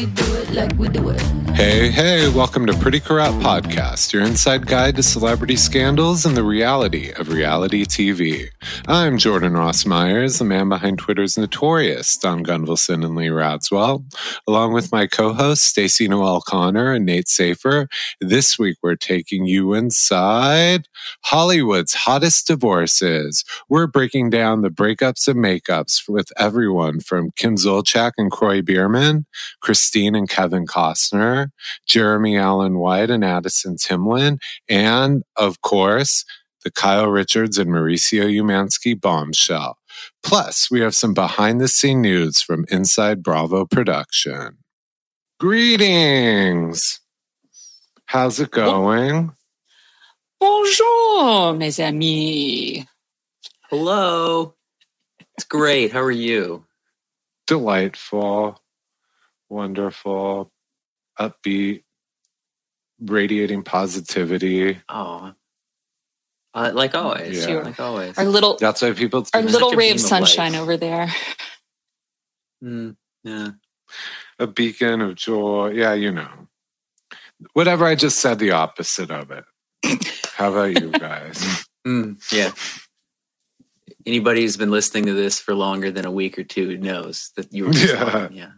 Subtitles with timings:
[0.00, 1.20] we do it like we do it.
[1.54, 6.42] Hey, hey, welcome to Pretty Corrupt Podcast, your inside guide to celebrity scandals and the
[6.42, 8.48] reality of reality TV.
[8.88, 14.04] I'm Jordan Ross Myers, the man behind Twitter's notorious Don Gunvalson and Lee Radziwill,
[14.48, 17.88] along with my co-hosts Stacy Noel Connor and Nate Safer.
[18.20, 20.86] This week we're taking you inside
[21.24, 23.44] Hollywood's hottest divorces.
[23.68, 29.26] We're breaking down the breakups and makeups with everyone from Kim Zolciak and Kroy Biermann,
[29.60, 31.50] Christine and Kevin Costner,
[31.86, 34.38] Jeremy Allen White and Addison Timlin,
[34.70, 36.24] and of course,
[36.64, 39.76] the Kyle Richards and Mauricio Umansky bombshell.
[40.22, 44.56] Plus, we have some behind the scene news from Inside Bravo production.
[45.38, 47.00] Greetings!
[48.06, 48.56] How's it oh.
[48.56, 49.32] going?
[50.40, 52.86] Bonjour, mes amis.
[53.68, 54.54] Hello.
[55.36, 55.92] It's great.
[55.92, 56.64] How are you?
[57.46, 58.58] Delightful,
[59.50, 60.50] wonderful,
[61.18, 61.82] upbeat,
[63.00, 64.78] radiating positivity.
[64.88, 65.32] Oh,
[66.54, 67.46] uh, like always.
[67.46, 67.56] Yeah.
[67.56, 68.16] Like always.
[68.18, 69.26] Our little That's why people.
[69.34, 70.60] our little a ray of of sunshine light.
[70.60, 71.12] over there.
[72.64, 73.48] Mm, yeah.
[74.38, 75.70] a beacon of joy.
[75.70, 76.28] Yeah, you know.
[77.54, 79.44] Whatever I just said, the opposite of it.
[80.34, 81.66] How about you guys?
[81.86, 82.52] Mm, yeah.
[84.04, 87.50] Anybody who's been listening to this for longer than a week or two knows that
[87.54, 88.16] you were just Yeah.
[88.24, 88.32] wrong.
[88.34, 88.50] Yeah.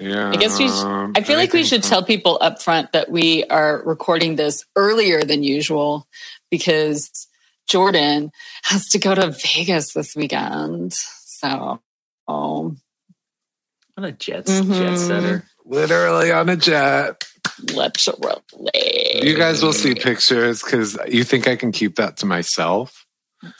[0.00, 0.30] Yeah.
[0.30, 3.10] I guess we sh- I feel like we should from- tell people up front that
[3.10, 6.06] we are recording this earlier than usual
[6.50, 7.10] because
[7.68, 8.32] Jordan
[8.64, 10.92] has to go to Vegas this weekend.
[10.94, 11.80] So,
[12.26, 12.76] oh,
[13.94, 14.78] What a jet, Mhm.
[14.78, 15.44] jet setter.
[15.66, 17.22] literally on a jet.
[17.74, 18.40] literally.
[19.22, 23.04] You guys will see pictures because you think I can keep that to myself.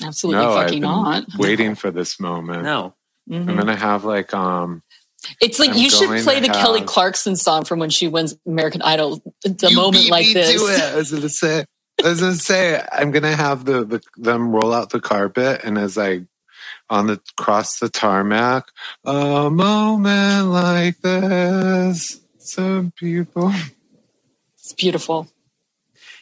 [0.03, 1.25] Absolutely No, I've fucking been not.
[1.39, 2.63] Waiting for this moment.
[2.63, 2.95] No.
[3.29, 3.49] Mhm.
[3.51, 4.83] I'm gonna have like um
[5.41, 8.37] It's like I'm you should play to the Kelly Clarkson song from when she wins
[8.47, 9.23] American Idol.
[9.45, 10.55] The You moment beat like me this.
[10.61, 10.83] to it.
[10.95, 11.65] I was gonna say
[12.05, 15.79] I was gonna say I'm gonna have the, the them roll out the carpet and
[15.79, 16.23] as I
[16.91, 18.67] on the cross the tarmac,
[19.05, 22.21] a moment like this.
[22.39, 23.53] Some people
[24.59, 25.29] It's beautiful.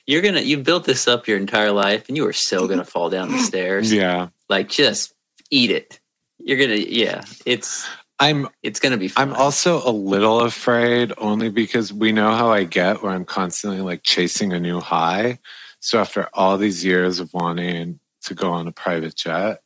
[0.06, 3.10] You're gonna you built this up your entire life and you are so gonna fall
[3.10, 3.92] down the stairs.
[3.92, 4.28] Yeah.
[4.48, 5.14] Like just
[5.50, 6.00] eat it.
[6.38, 7.24] You're gonna yeah.
[7.46, 7.86] It's
[8.20, 9.30] I'm it's gonna be fun.
[9.30, 13.80] I'm also a little afraid only because we know how I get where I'm constantly
[13.80, 15.38] like chasing a new high.
[15.80, 19.60] So after all these years of wanting to go on a private jet,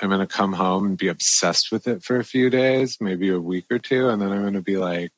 [0.00, 3.28] I'm going to come home and be obsessed with it for a few days, maybe
[3.30, 4.08] a week or two.
[4.08, 5.10] And then I'm going to be like,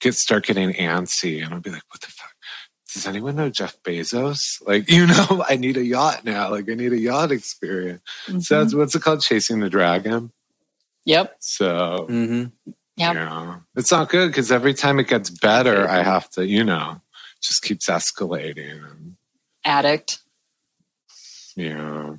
[0.00, 1.44] get, start getting antsy.
[1.44, 2.32] And I'll be like, what the fuck?
[2.94, 4.40] Does anyone know Jeff Bezos?
[4.66, 6.50] Like, you know, I need a yacht now.
[6.50, 8.00] Like, I need a yacht experience.
[8.26, 8.48] So Mhm.
[8.48, 9.20] that's what's it called?
[9.20, 10.32] Chasing the dragon.
[11.06, 11.36] Yep.
[11.40, 12.44] So hmm
[12.98, 13.14] Yep.
[13.14, 13.56] yeah.
[13.76, 17.00] It's not good because every time it gets better, I have to, you know,
[17.42, 18.84] just keeps escalating.
[18.90, 19.16] And,
[19.64, 20.18] Addict.
[21.56, 22.14] yeah.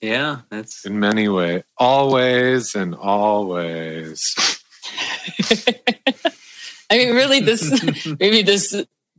[0.00, 1.62] Yeah, that's In many ways.
[1.76, 4.34] Always and always.
[6.90, 8.74] I mean, really, this maybe this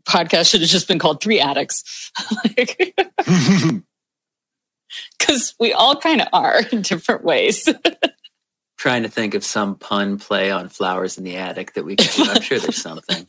[0.08, 2.12] podcast should have just been called Three Addicts.
[5.18, 7.70] Because we all kind of are in different ways.
[8.82, 12.26] Trying to think of some pun play on flowers in the attic that we can
[12.26, 12.32] do.
[12.32, 13.28] I'm sure there's something.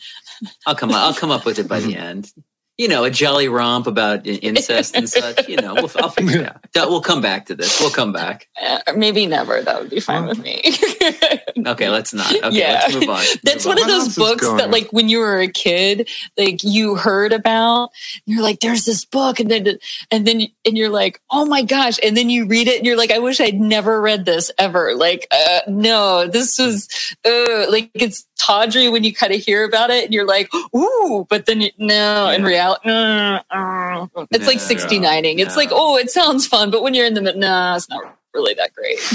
[0.67, 2.33] I'll come I'll come up with it by the end.
[2.79, 5.47] You know, a jolly romp about incest and such.
[5.47, 6.47] You know, we'll, I'll figure it
[6.79, 6.89] out.
[6.89, 7.79] We'll come back to this.
[7.81, 8.49] We'll come back.
[8.61, 9.61] Uh, maybe never.
[9.61, 10.63] That would be fine with me.
[11.67, 12.35] Okay, let's not.
[12.35, 12.83] Okay, Yeah.
[12.87, 13.23] let's move on.
[13.45, 13.91] That's Move one on.
[13.91, 17.91] of those books that, like, when you were a kid, like you heard about.
[18.27, 19.79] You're like, "There's this book," and then,
[20.11, 22.97] and then, and you're like, "Oh my gosh!" And then you read it, and you're
[22.97, 26.89] like, "I wish I'd never read this ever." Like, uh, no, this was
[27.25, 31.27] uh, like it's tawdry when you kind of hear about it, and you're like, "Ooh,"
[31.29, 35.39] but then you, no, in reality, uh, uh, it's like 69ing.
[35.39, 38.03] It's like, oh, it sounds fun, but when you're in the mid, nah, it's not
[38.35, 38.99] really that great.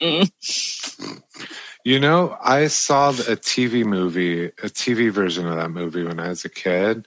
[0.00, 1.18] Mm-hmm.
[1.82, 6.28] You know, I saw a TV movie, a TV version of that movie when I
[6.28, 7.06] was a kid.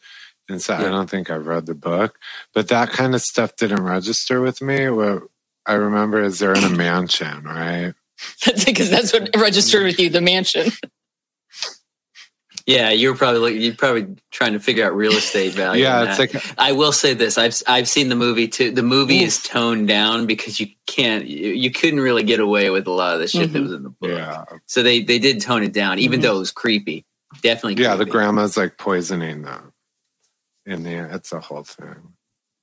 [0.49, 2.17] And so I don't think I've read the book,
[2.53, 4.89] but that kind of stuff didn't register with me.
[4.89, 5.23] What
[5.65, 7.93] I remember is they're in a mansion, right?
[8.45, 10.71] That's because that's what registered with you, the mansion.
[12.65, 15.83] Yeah, you're probably look- you're probably trying to figure out real estate value.
[15.83, 16.33] yeah, it's that.
[16.33, 18.71] like I will say this: I've I've seen the movie too.
[18.71, 19.27] The movie Oof.
[19.27, 23.15] is toned down because you can't you, you couldn't really get away with a lot
[23.15, 23.63] of the shit that Mhm.
[23.63, 24.09] was in the book.
[24.11, 26.23] yeah, So they they did tone it down, even Mhm.
[26.23, 27.05] though it was creepy.
[27.41, 27.83] Definitely.
[27.83, 27.95] yeah.
[27.95, 28.11] The creepy.
[28.11, 29.73] grandma's like poisoning them.
[30.65, 32.13] In the it's a whole thing.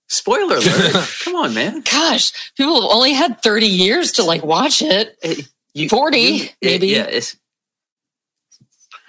[0.09, 1.09] Spoiler alert!
[1.25, 1.83] Come on, man.
[1.83, 5.17] Gosh, people have only had 30 years to like watch it.
[5.23, 5.45] Hey,
[5.75, 6.87] You, 40, you- maybe.
[6.89, 7.37] Yeah, it's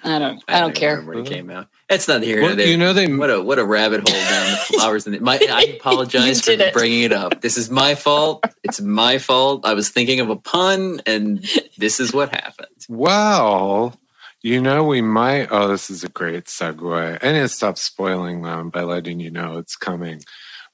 [0.04, 0.42] I don't.
[0.48, 1.00] I, don't care.
[1.00, 2.42] When it came out, it's not here.
[2.42, 5.06] Well, you know they what a what a rabbit hole down the flowers.
[5.06, 6.72] And my, I apologize for it.
[6.72, 7.40] bringing it up.
[7.40, 8.44] This is my fault.
[8.64, 9.64] It's my fault.
[9.64, 11.46] I was thinking of a pun, and
[11.78, 12.68] this is what happened.
[12.88, 13.94] Well,
[14.42, 15.48] you know, we might.
[15.50, 17.18] Oh, this is a great segue.
[17.22, 20.22] I need to stop spoiling them by letting you know it's coming.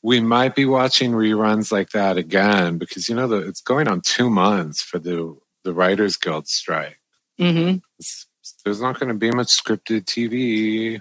[0.01, 4.01] We might be watching reruns like that again because you know the, it's going on
[4.01, 6.99] two months for the the Writers Guild strike.
[7.37, 8.28] hmm It's,
[8.65, 11.01] there's not going to be much scripted TV.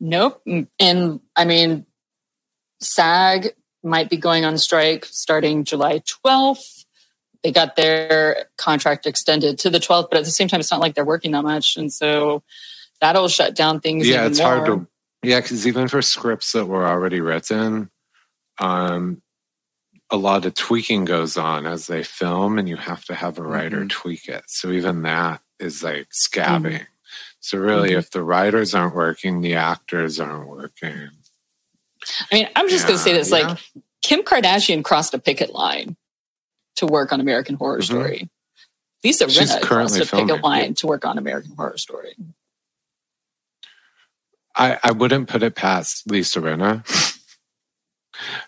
[0.00, 0.42] Nope.
[0.78, 1.86] And I mean,
[2.80, 3.48] SAG
[3.82, 6.84] might be going on strike starting July 12th.
[7.42, 10.80] They got their contract extended to the 12th, but at the same time, it's not
[10.80, 11.76] like they're working that much.
[11.76, 12.42] And so
[13.00, 14.08] that'll shut down things.
[14.08, 14.86] yeah, it's hard to.
[15.22, 17.90] Yeah, because even for scripts that were already written,
[18.58, 19.22] um,
[20.10, 23.42] a lot of tweaking goes on as they film, and you have to have a
[23.42, 23.88] writer Mm-hmm.
[23.88, 24.44] tweak it.
[24.46, 26.86] So even that is like scabbing.
[27.40, 27.98] So really, Mhm.
[27.98, 31.10] if the writers aren't working, the actors aren't working.
[32.30, 33.48] I mean, I'm just going to say this yeah.
[33.48, 33.58] like,
[34.02, 35.96] Kim Kardashian crossed a picket line
[36.76, 37.84] to work on American Horror Mhm.
[37.84, 38.28] Story.
[39.04, 40.40] Lisa She's Rinna crossed currently a picket filming.
[40.42, 42.16] line to work on American Horror Story.
[44.56, 46.84] I, I wouldn't put it past Lisa Rinna.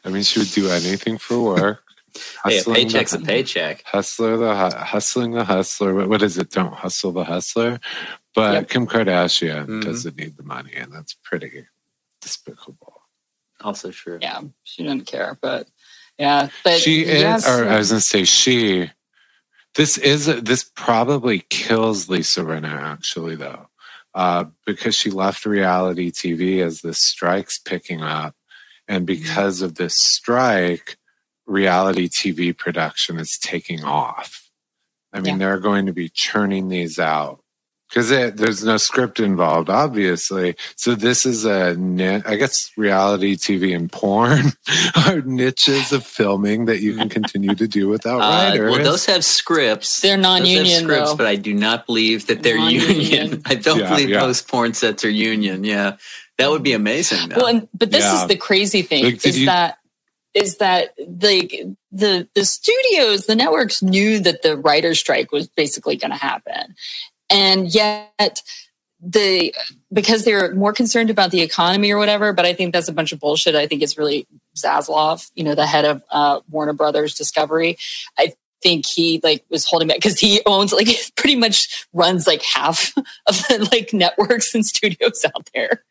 [0.04, 1.82] I mean, she would do anything for work.
[2.44, 3.84] Hey, a Hustling the- paycheck's a paycheck.
[3.84, 4.52] Hustler, the
[4.84, 5.94] hustling the hustler.
[5.94, 6.50] What, what is it?
[6.50, 7.78] Don't hustle the hustler.
[8.35, 8.69] But Yep.
[8.71, 9.85] Kim Kardashian Mhm.
[9.85, 11.67] doesn't need the money, and that's pretty
[12.21, 13.03] despicable.
[13.61, 14.19] Also true.
[14.23, 15.69] Yeah, she didn't care, but
[16.19, 18.91] yeah, but she yes, is, or I was going to say she.
[19.75, 23.69] This is this probably kills Lisa Rinna actually though,
[24.15, 28.35] uh, because she left reality TV as the strike's picking up,
[28.88, 30.97] and because of this strike,
[31.47, 34.50] reality TV production is taking off.
[35.12, 35.38] I mean, Yeah.
[35.47, 37.39] they're going to be churning these out
[37.90, 40.54] because there's no script involved, obviously.
[40.76, 41.70] So this is a
[42.25, 44.52] i guess reality TV and porn
[45.06, 48.70] are niches of filming that you can continue to do without Uh, writers.
[48.76, 50.00] well, those have scripts.
[50.00, 51.16] They're Those have non-union, scripts, though.
[51.16, 53.00] but I do not believe that they're Non-union.
[53.00, 53.42] union.
[53.46, 54.20] I don't Yeah, believe yeah.
[54.20, 55.64] most porn sets are union.
[55.64, 55.96] Yeah,
[56.38, 57.28] that would be amazing.
[57.31, 57.37] Though.
[57.38, 58.22] Well, and, but this Yeah.
[58.22, 59.78] is the crazy thing Like, is you- that
[60.32, 65.96] is that the the the studios, the networks knew that the writer's strike was basically
[65.96, 66.76] going to happen,
[67.31, 68.43] and yet
[69.03, 69.55] the
[69.93, 72.32] because they're more concerned about the economy or whatever.
[72.32, 73.55] But I think that's a bunch of bullshit.
[73.55, 77.79] I think it's really Zaslav, you know, the head of uh, Warner Brothers Discovery.
[78.19, 82.43] I think he like was holding back because he owns like pretty much runs like
[82.43, 82.93] half
[83.27, 85.83] of the like networks and studios out there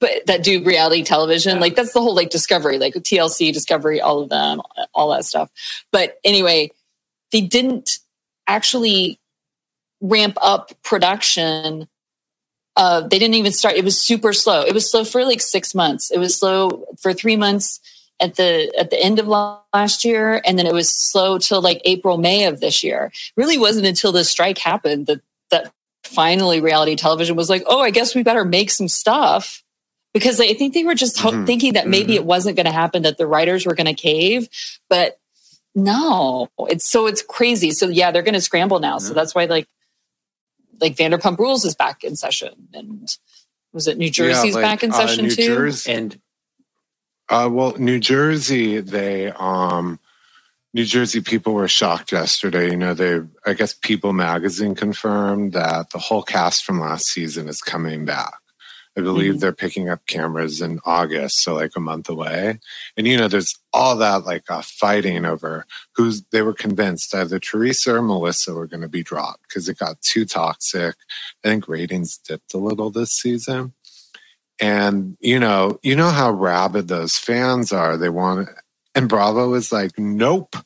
[0.00, 1.56] but that do reality television.
[1.56, 1.60] Yeah.
[1.60, 4.62] Like that's the whole like discovery, like TLC, Discovery, all of them,
[4.94, 5.50] all that stuff.
[5.92, 6.70] But anyway,
[7.32, 7.98] they didn't
[8.46, 9.19] actually
[10.00, 11.88] ramp up production.
[12.76, 13.74] Uh, they didn't even start.
[13.74, 14.62] It was super slow.
[14.62, 16.10] It was slow for like six months.
[16.10, 17.80] It was slow for three months
[18.20, 21.80] at the at the end of last year, and then it was slow till like
[21.84, 23.12] April, May of this year.
[23.36, 25.20] Really wasn't until the strike happened that
[25.50, 25.72] that
[26.04, 29.62] finally reality television was like, oh, I guess we better make some stuff
[30.14, 31.46] because I think they were just ho- Mhm.
[31.46, 32.16] thinking that maybe Mhm.
[32.16, 34.48] it wasn't going to happen, that the writers were going to cave,
[34.88, 35.18] but
[35.74, 37.70] no, it's so it's crazy.
[37.70, 38.98] So yeah, they're going to scramble now.
[38.98, 39.14] So Mhm.
[39.14, 39.66] that's why like
[40.80, 43.08] like Vanderpump Rules is back in session, and
[43.72, 45.46] was it New Jersey's like, back in uh, session New too?
[45.46, 46.20] Jersey- and
[47.28, 50.00] Uh, well, New Jersey, they um,
[50.74, 52.70] New Jersey people were shocked yesterday.
[52.70, 57.46] You know, they I guess People Magazine confirmed that the whole cast from last season
[57.48, 58.39] is coming back.
[58.98, 59.40] I believe Mhm.
[59.40, 62.60] they're picking up cameras in August, so like a month away.
[62.96, 65.66] And you know, there's all that like uh, fighting over
[65.96, 66.22] who's.
[66.32, 70.00] They were convinced either Teresa or Melissa were going to be dropped because it got
[70.02, 70.96] too toxic.
[71.44, 73.64] I think ratings dipped a little this season
[74.60, 78.48] and you know you know how rabid those fans are they want
[78.94, 80.56] and bravo is like nope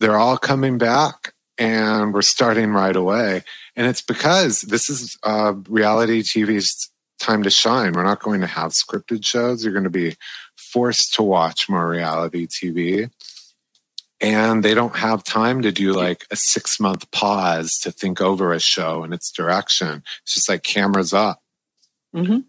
[0.00, 3.42] they're all coming back and we're starting right away
[3.76, 7.92] and it's because this is uh, reality tv's time to shine.
[7.92, 9.64] We're not going to have scripted shows.
[9.64, 10.16] You're going to be
[10.56, 13.10] forced to watch more reality tv
[14.20, 18.52] and they don't have time to do like a six month pause to think over
[18.52, 20.02] a show and its direction.
[20.22, 21.40] It's just like cameras up.
[22.12, 22.40] Hmm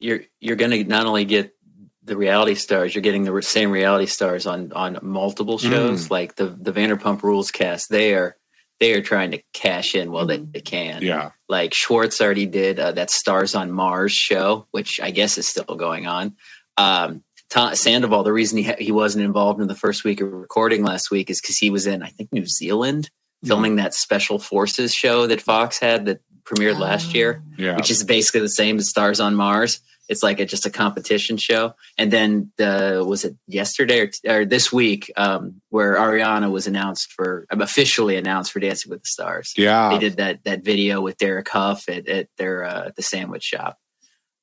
[0.00, 1.54] you're you're going to not only get
[2.02, 6.10] the reality stars, you're getting the same reality stars on on multiple shows.
[6.10, 8.36] Like the the Vanderpump Rules cast, they are
[8.80, 11.02] they are trying to cash in while they, they can.
[11.02, 15.46] yeah Like Schwartz already did uh, that Stars on Mars show, which I guess is
[15.48, 16.36] still going on.
[16.76, 20.30] Um, Tom, Sandoval, the reason he ha- he wasn't involved in the first week of
[20.32, 23.10] recording last week is because he was in I think New Zealand
[23.44, 27.76] filming that Special Forces show that Fox had that premiered last year, Yeah.
[27.76, 29.80] which is basically the same as Stars on Mars.
[30.08, 31.74] It's like a, just a competition show.
[31.98, 36.66] And then the was it yesterday or, t- or this week um, where Ariana was
[36.66, 39.52] announced for um, officially announced for Dancing with the Stars.
[39.56, 39.90] yeah.
[39.90, 43.78] They did that that video with Derek Hough at, at their uh, the sandwich shop,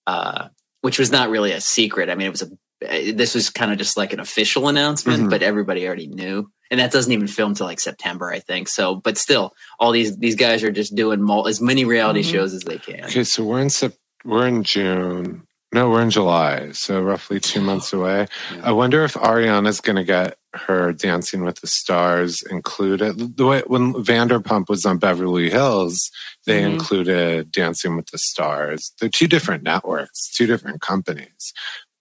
[0.08, 0.50] uh,
[0.82, 2.10] which was not really a secret.
[2.10, 5.30] I mean, it was a this was kind of just like an official announcement, Mhm.
[5.30, 6.52] but everybody already knew.
[6.70, 8.68] And that doesn't even film till like September, I think.
[8.68, 12.32] So, but still, all these these guys are just doing mul- as many reality Mhm.
[12.32, 13.06] shows as they can.
[13.06, 13.94] Okay, so we're in Sep-
[14.26, 15.45] we're in June.
[15.76, 18.28] No, we're in July, so roughly two months away.
[18.54, 18.62] Yeah.
[18.64, 23.38] I wonder if Ariana's going to get her Dancing with the Stars included.
[23.38, 26.12] The way when Vanderpump was on Beverly Hills,
[26.48, 26.74] they Mhm.
[26.76, 28.94] included Dancing with the Stars.
[29.02, 31.54] They're two different networks, two different companies,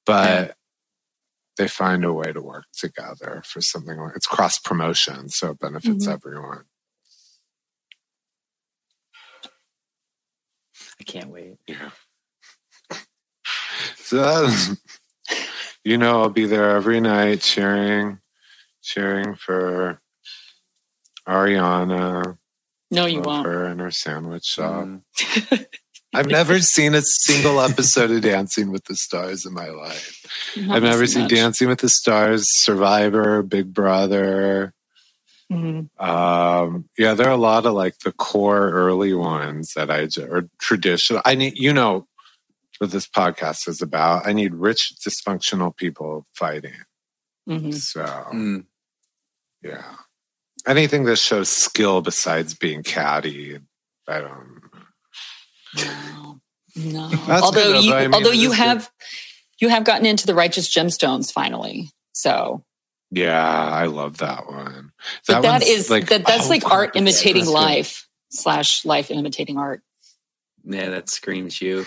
[0.06, 0.56] but
[1.58, 5.60] they find a way to work together for something like it's cross promotion, so it
[5.60, 6.12] benefits Mhm.
[6.12, 6.66] everyone.
[11.00, 11.58] I can't wait.
[11.66, 11.90] Yeah.
[14.04, 14.50] So,
[15.82, 18.18] you know, I'll be there every night cheering,
[18.82, 19.98] cheering for
[21.26, 22.36] Ariana.
[22.90, 23.46] No, you love won't.
[23.46, 24.84] her and her sandwich shop.
[24.84, 25.66] Mm.
[26.14, 30.52] I've never seen a single episode of Dancing with the Stars in my life.
[30.56, 31.30] Not I've never seen much.
[31.32, 34.74] Dancing with the Stars, Survivor, Big Brother.
[35.50, 35.88] Mhm.
[35.98, 40.48] Um, yeah, there are a lot of like the core early ones that I or
[40.58, 41.22] traditional.
[41.24, 42.06] I need, you know,
[42.78, 44.26] what this podcast is about.
[44.26, 46.74] I need rich, dysfunctional people fighting.
[47.48, 47.74] Mhm.
[47.74, 48.66] So, Mm.
[49.62, 49.96] yeah,
[50.66, 53.58] anything that shows skill besides being catty,
[54.08, 54.60] I don't.
[55.76, 56.40] No,
[56.76, 57.10] no.
[57.28, 57.94] Although good, you.
[57.94, 58.64] I mean, although you is good.
[58.64, 58.90] have,
[59.60, 61.90] you have gotten into the righteous gemstones finally.
[62.12, 62.64] So,
[63.10, 64.92] Yeah, I love that one.
[65.28, 69.58] but that one's is that that's oh, like art that's- imitating life slash life imitating
[69.58, 69.82] art.
[70.64, 71.86] Yeah, that screams you.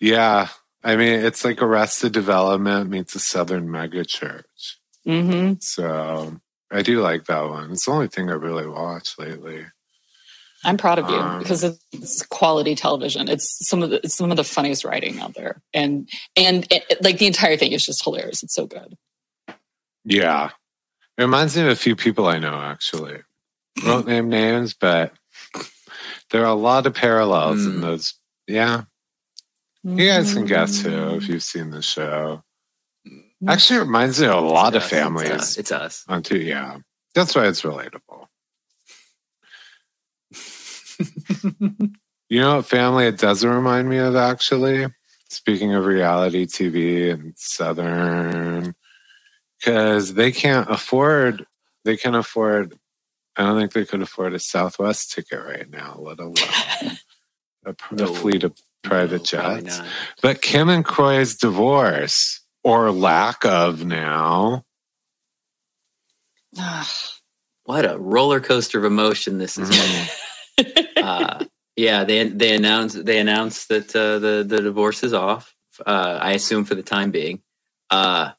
[0.00, 0.48] Yeah,
[0.84, 4.76] I mean, it's like Arrested Development meets a Southern megachurch.
[5.06, 5.54] Mm-hmm.
[5.60, 6.40] So
[6.70, 7.72] I do like that one.
[7.72, 9.64] It's the only thing I really watched lately.
[10.64, 13.28] I'm proud of you Um, because it's, it's quality television.
[13.28, 16.84] It's some of the it's some of the funniest writing out there, and and it,
[16.88, 18.42] it- like the entire thing is just hilarious.
[18.44, 18.96] It's so good.
[20.04, 20.50] Yeah.
[21.18, 23.18] It reminds me of a few people I know actually.
[23.84, 25.12] Won't name names, but
[26.30, 27.80] there are a lot of parallels in Mm.
[27.82, 28.14] those.
[28.46, 28.82] Yeah.
[29.84, 31.16] You guys can guess who Mm-hmm.
[31.16, 32.42] if you've seen the show.
[33.48, 35.56] Actually, it reminds me of a lot of It's us, It's families us.
[35.58, 36.04] It's us.
[36.08, 36.38] on two.
[36.38, 36.78] Yeah.
[37.14, 38.26] That's why it's relatable.
[42.28, 44.86] You know what family it doesn't remind me of actually?
[45.28, 48.74] Speaking of reality TV and Southern,
[49.60, 51.44] because they can't afford,
[51.84, 52.78] they can afford,
[53.36, 56.34] I don't think they could afford a Southwest ticket right now, let alone
[57.66, 58.06] a, a No.
[58.14, 59.80] fleet of private No, jets.
[60.20, 64.64] But Kim and Kroy's divorce, or lack of now,
[67.64, 69.70] What a roller coaster of emotion this is.
[69.70, 70.86] Mhm.
[71.02, 71.44] uh,
[71.76, 75.54] yeah, they they announced they announced that uh, the the divorce is off.
[75.86, 77.40] Uh, I assume for the time being.
[77.88, 78.32] Uh,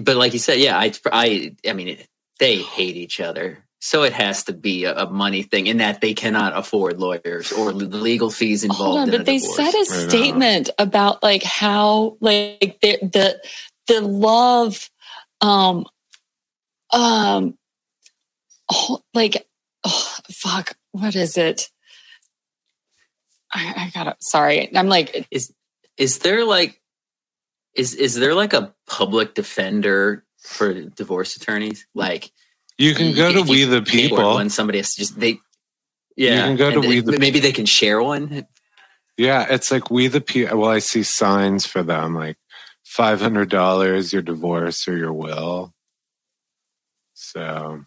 [0.00, 1.98] but like you said, yeah, I I I mean
[2.38, 6.00] they hate each other, so it has to be a, a money thing in that
[6.00, 8.80] they cannot afford lawyers or the legal fees involved.
[8.80, 9.56] Hold on, in but they divorce.
[9.56, 10.08] said a know.
[10.08, 13.42] statement about like how like the the
[13.88, 14.88] the love
[15.40, 15.84] um
[16.92, 17.58] um
[18.70, 19.48] oh, like
[19.82, 21.68] oh, fuck what is it
[23.52, 25.52] I, I gotta sorry i'm like Is
[25.96, 26.80] is there like
[27.74, 32.30] is is there like a public defender for divorce attorneys like
[32.82, 34.34] you can go to We the People.
[34.34, 35.38] one somebody has just they
[36.16, 38.46] yeah you can go to We the maybe they can share one
[39.16, 40.58] Yeah, it's like we the people.
[40.58, 42.36] Well, I see signs for them like
[42.84, 45.72] five hundred dollars, your divorce or your will.
[47.14, 47.84] So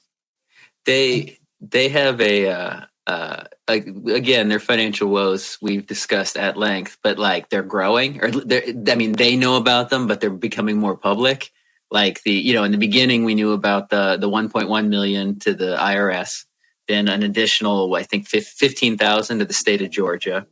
[0.85, 7.19] they they have a uh uh again their financial woes we've discussed at length but
[7.19, 10.95] like they're growing or they're i mean they know about them but they're becoming more
[10.97, 11.51] public
[11.91, 15.53] like the you know in the beginning we knew about the the 1.1 million to
[15.53, 16.45] the irs
[16.87, 20.45] then an additional i think fif- 15000 to the state of georgia.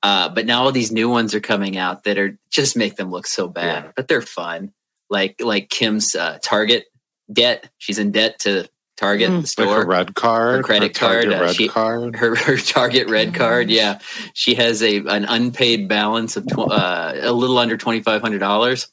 [0.00, 3.10] Uh, but now all these new ones are coming out that are just make them
[3.10, 3.90] look so bad Yeah.
[3.96, 4.72] but they're fun.
[5.10, 6.84] Like like kim's uh, target
[7.32, 7.68] debt.
[7.78, 9.46] She's in debt to target Mm.
[9.48, 9.66] store.
[9.78, 12.14] Like a red card, Her credit a Target card, uh, red she- card.
[12.16, 13.98] her, her target red card yeah.
[14.34, 18.86] She has a an unpaid balance of tw- uh, a little under $2500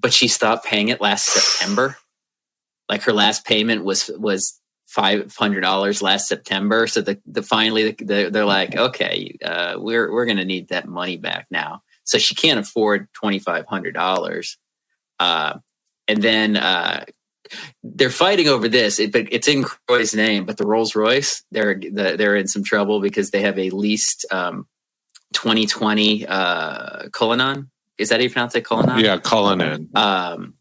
[0.00, 1.96] but she stopped paying it last september
[2.88, 6.86] like her last payment was was five hundred dollars last September.
[6.86, 10.88] So the, the finally the, they're like, okay, uh, we're we're going to need that
[10.88, 11.82] money back now.
[12.04, 14.56] So she can't afford twenty five hundred dollars.
[15.20, 15.58] Uh,
[16.08, 17.04] and then uh,
[17.82, 20.46] they're fighting over this, it, but it's in Kroy's name.
[20.46, 24.24] But the Rolls Royce, they're the, they're in some trouble because they have a leased
[24.32, 24.66] um,
[25.34, 27.70] 2020 uh, Cullinan.
[27.98, 28.64] Is that how you pronounce it?
[28.64, 28.98] Cullinan?
[29.00, 29.90] Yeah, Cullinan.
[29.94, 30.54] Um,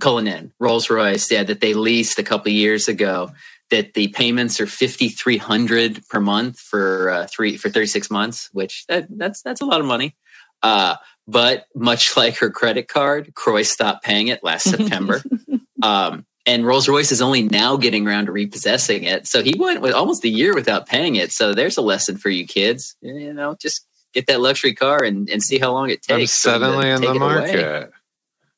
[0.00, 3.30] Cullinan, Rolls Royce, yeah, that they leased a couple years ago.
[3.70, 8.10] That the payments are fifty three hundred per month for uh, three for thirty six
[8.10, 10.14] months, which that, that's that's a lot of money.
[10.62, 15.22] Uh, but much like her credit card, Kroy stopped paying it last September.
[15.82, 19.26] um, and Rolls Royce is only now getting around to repossessing it.
[19.26, 21.30] So he went with almost a year without paying it.
[21.30, 22.96] So there's a lesson for you kids.
[23.00, 26.10] You know, just get that luxury car and, and see how long it takes.
[26.10, 26.42] I'm takes.
[26.42, 27.18] for them to suddenly in the it away.
[27.18, 27.92] market.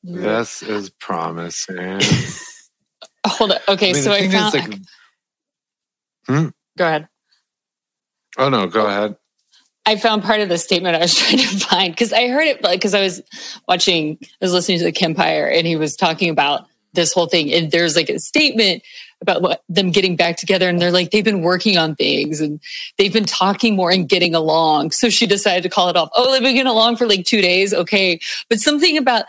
[0.02, 2.00] This is promising.
[3.26, 3.58] Hold on.
[3.68, 4.54] Okay, I mean, so I found.
[4.54, 4.80] like-
[6.26, 6.48] Hmm?
[6.78, 7.08] Go ahead.
[8.38, 9.16] oh no, go ahead.
[9.86, 12.62] I found part of the statement I was trying to find because I heard it
[12.62, 13.22] like because I was
[13.68, 17.52] watching, I was listening to the Kempire and he was talking about this whole thing.
[17.52, 18.82] And there's like a statement
[19.20, 20.68] about what, them getting back together.
[20.68, 22.60] And they're like, they've been working on things and
[22.98, 24.90] they've been talking more and getting along.
[24.90, 26.10] So she decided to call it off.
[26.14, 27.72] Oh, they've been getting along for like two days.
[27.72, 28.20] Okay.
[28.48, 29.26] But something about,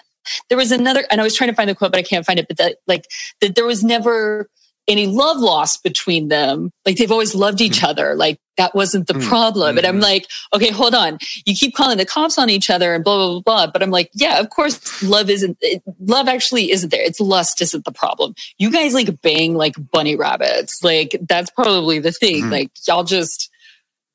[0.50, 2.40] there was another, and I was trying to find the quote, but I can't find
[2.40, 2.48] it.
[2.48, 3.06] But that, like,
[3.42, 4.50] that there was never
[4.88, 6.72] any love lost between them.
[6.86, 8.16] Like they've always loved each other.
[8.16, 9.78] Like that wasn't the Mm, problem.
[9.78, 10.04] And I'm mhm.
[10.04, 11.18] like, okay, hold on.
[11.46, 13.72] You keep calling the cops on each other and blah, blah, blah, blah.
[13.72, 17.02] But I'm like, yeah, of course, love isn't, it, love actually isn't there.
[17.02, 18.36] It's lust isn't the problem.
[18.60, 20.84] You guys like bang like bunny rabbits.
[20.84, 22.46] Like that's probably the thing.
[22.46, 22.52] Mhm.
[22.52, 23.50] Like y'all just,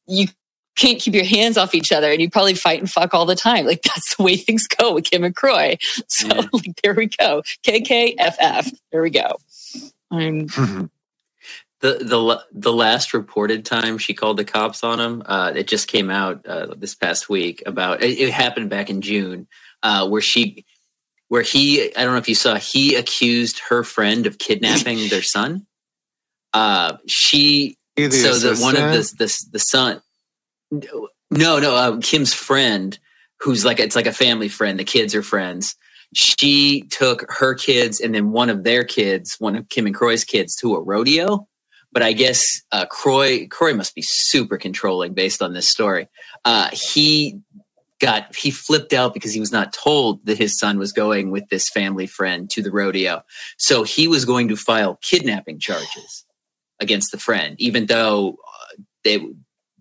[0.07, 0.29] you
[0.77, 3.35] can't keep your hands off each other and you probably fight and fuck all the
[3.35, 3.67] time.
[3.67, 5.77] Like that's the way things go with Kim and Kroy.
[6.09, 6.43] So Yeah.
[6.53, 7.43] like, there we go.
[7.67, 8.73] KKFF.
[8.93, 9.37] There we go.
[10.11, 10.47] I'm
[11.81, 15.89] the the the last reported time she called the cops on him uh it just
[15.89, 19.47] came out uh, this past week about it, it happened back in june
[19.83, 20.65] uh where she
[21.29, 25.23] where he i don't know if you saw he accused her friend of kidnapping their
[25.37, 25.67] son
[26.53, 29.19] uh she The so the one of assistant?
[29.19, 30.03] the the, the son
[31.31, 32.99] no no uh, kim's friend
[33.41, 35.77] who's like it's like a family friend the kids are friends
[36.13, 40.25] she took her kids and then one of their kids one of kim and kroy's
[40.25, 41.47] kids to a rodeo
[41.93, 46.09] but i guess uh, kroy kroy must be super controlling based on this story
[46.45, 47.39] uh, he
[48.01, 51.47] got he flipped out because he was not told that his son was going with
[51.49, 53.23] this family friend to the rodeo
[53.59, 56.25] so he was going to file kidnapping charges
[56.81, 59.19] against the friend even though uh, they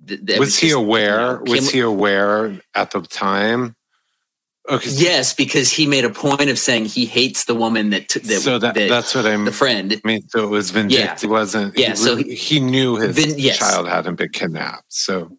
[0.08, 1.38] was he just, you aware?
[1.38, 3.76] know, was he aware at the time?
[4.72, 8.20] Okay, Yes, because he made a point of saying he hates the woman that t-
[8.20, 9.46] that, so that, that that's what I'm.
[9.46, 9.94] the friend.
[9.94, 11.24] I mean, so it was vindictive.
[11.24, 11.78] It wasn't.
[11.78, 13.58] Yeah, He, so really- he knew his Vin- yes.
[13.58, 14.86] child hadn't been kidnapped.
[14.94, 15.36] So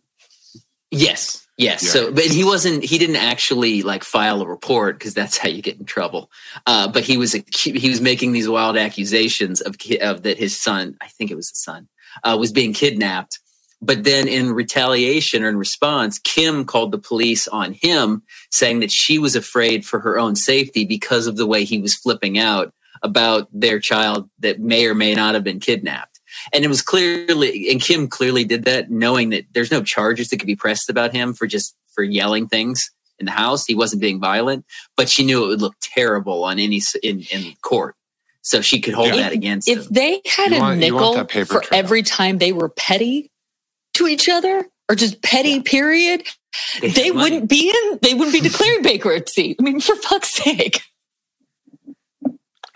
[0.91, 1.83] Yes, yes.
[1.85, 1.91] Yeah.
[1.91, 2.83] So, but he wasn't.
[2.83, 6.31] He didn't actually like file a report because that's how you get in trouble.
[6.67, 10.59] Uh, but he was acu- he was making these wild accusations of of that his
[10.59, 11.89] son, I think it was his son,
[12.25, 13.39] uh, was being kidnapped.
[13.83, 18.91] But then in retaliation or in response, Kim called the police on him, saying that
[18.91, 22.73] she was afraid for her own safety because of the way he was flipping out
[23.03, 26.21] about their child that may or may not have been kidnapped.
[26.53, 30.37] And it was clearly, and Kim clearly did that, knowing that there's no charges that
[30.39, 33.65] could be pressed about him for just for yelling things in the house.
[33.65, 34.65] He wasn't being violent,
[34.97, 37.97] but she knew it would look terrible on any in in court,
[38.43, 39.17] so she could hold Yeah.
[39.17, 39.79] that against him.
[39.79, 39.93] if him.
[39.93, 41.79] they had You a want- nickel paper for trail.
[41.79, 43.30] every time they were petty
[44.01, 46.25] to each other or just petty period
[46.83, 50.83] had they wouldn't be in they wouldn't be declaring bankruptcy i mean for fuck's sake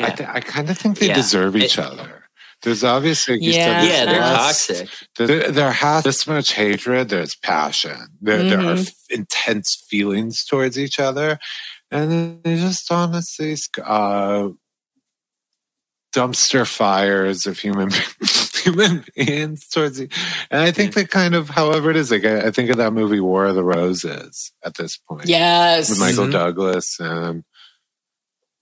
[0.01, 1.15] I, th- I kind of think they Yeah.
[1.15, 2.25] deserve each It- other.
[2.63, 3.83] There's obviously, Yeah.
[3.85, 4.69] Yeah, they're lust.
[4.69, 4.89] toxic.
[5.17, 7.11] There, there has this much hatred.
[7.11, 8.09] There's passion.
[8.23, 8.87] There, there are Mhm.
[8.89, 11.39] f- intense feelings towards each other,
[11.91, 14.49] and then they just honestly uh,
[16.15, 17.91] dumpster fires of human
[18.63, 20.01] human beings towards.
[20.01, 20.09] E-
[20.51, 22.93] and I think that kind of, however it is, like I, I think of that
[22.93, 25.27] movie War of the Roses at this point.
[25.27, 26.33] yes with Michael Mhm.
[26.33, 27.45] Douglas and.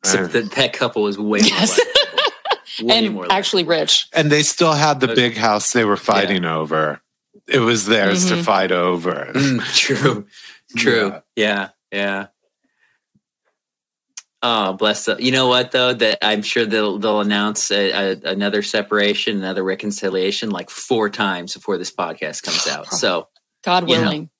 [0.04, 1.78] Except that that couple was way Yes.
[1.78, 2.32] more likable.
[2.88, 5.96] Way and more actually rich and they still had the Uh, big house they were
[5.98, 7.00] fighting over.
[7.46, 8.44] It was theirs to Mhm.
[8.44, 9.30] fight over.
[9.34, 10.26] Mm, true,
[10.76, 11.20] true.
[11.36, 11.68] Yeah.
[11.92, 12.26] Yeah, yeah.
[14.42, 15.18] Oh, bless them.
[15.20, 15.92] You know what though?
[15.94, 21.54] That I'm sure they'll they'll announce a, a, another separation, another reconciliation, like four times
[21.54, 22.86] before this podcast comes out.
[22.92, 23.28] So
[23.64, 24.02] god You know.
[24.02, 24.30] willing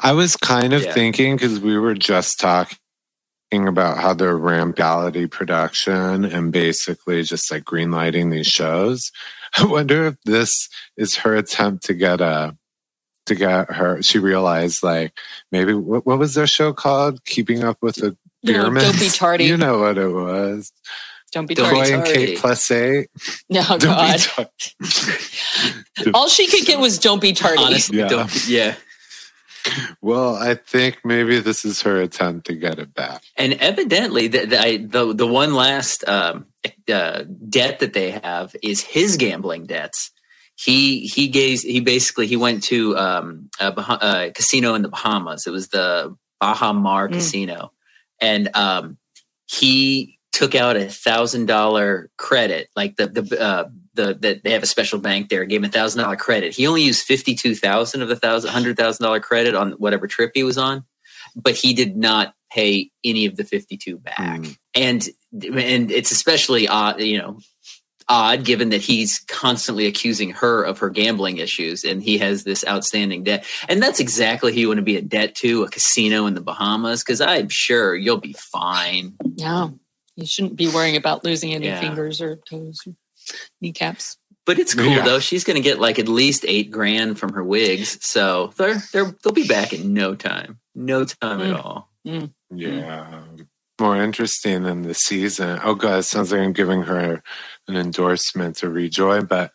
[0.00, 0.92] I was kind of Yeah.
[0.92, 2.76] thinking because we were just talking
[3.52, 9.10] about how they're ramp reality production and basically just like greenlighting these shows.
[9.56, 12.56] I wonder if this is her attempt to get a
[13.26, 14.02] to get her.
[14.02, 15.12] She realized like
[15.52, 17.24] maybe what, what was their show called?
[17.24, 19.44] Keeping up with the No, don't be tardy.
[19.44, 20.72] You know what it was.
[21.32, 21.80] Don't be tardy.
[21.80, 22.04] be Boy and.
[22.06, 23.08] Kate plus eight.
[23.48, 24.18] No, Don't be God.
[24.20, 26.10] tardy.
[26.14, 27.62] All she could get was don't be tardy.
[27.62, 28.08] Honestly, Yeah.
[28.08, 28.74] don't, yeah.
[30.00, 33.22] Well, I think maybe this is her attempt to get it back.
[33.36, 36.46] And evidently, the the, the, the one last um,
[36.92, 40.10] uh, debt that they have is his gambling debts.
[40.56, 44.88] He he gave he basically he went to um, a Bah- uh, casino in the
[44.88, 45.46] Bahamas.
[45.46, 47.12] It was the Baha Mar Mm.
[47.14, 47.72] Casino,
[48.22, 48.96] and um,
[49.46, 52.68] he took out a thousand dollar credit.
[52.74, 55.44] Like the the uh, the that they have a special bank there.
[55.44, 56.54] Gave him a thousand dollar credit.
[56.54, 60.06] He only used fifty two thousand of the thousand hundred thousand dollar credit on whatever
[60.06, 60.84] trip he was on,
[61.36, 64.56] but he did not pay any of the fifty two back Mm.
[64.74, 65.08] and
[65.54, 67.38] and it's especially odd you know
[68.12, 72.62] odd given that he's constantly accusing her of her gambling issues and he has this
[72.68, 76.26] outstanding debt and that's exactly who you want to be in debt to a casino
[76.26, 79.78] in the bahamas because i'm sure you'll be fine No,
[80.16, 81.80] you shouldn't be worrying about losing any Yeah.
[81.80, 82.92] fingers or toes or
[83.62, 84.18] kneecaps.
[84.44, 85.04] but it's cool Yeah.
[85.04, 88.82] though she's going to get like at least eight grand from her wigs so they're,
[88.92, 91.48] they're they'll be back in no time no time Mm.
[91.48, 91.88] at all
[92.52, 93.22] Yeah.
[93.82, 95.58] More interesting than the season.
[95.64, 97.20] Oh, God, it sounds like I'm giving her
[97.66, 99.50] an endorsement to rejoin, but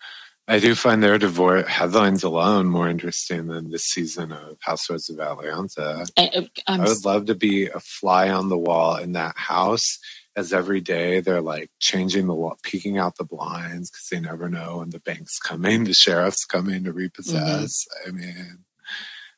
[0.50, 5.22] I do find their divorce headlines alone more interesting than this season of Housewives of
[5.22, 6.06] Atlanta.
[6.18, 9.38] Uh, uh, I, I'm, would love to be a fly on the wall in that
[9.38, 9.98] house
[10.36, 14.50] as every day they're like changing the wall, peeking out the blinds because they never
[14.50, 17.00] know when the bank's coming, the sheriff's coming to mm-hmm.
[17.00, 17.86] repossess.
[18.06, 18.66] I mean,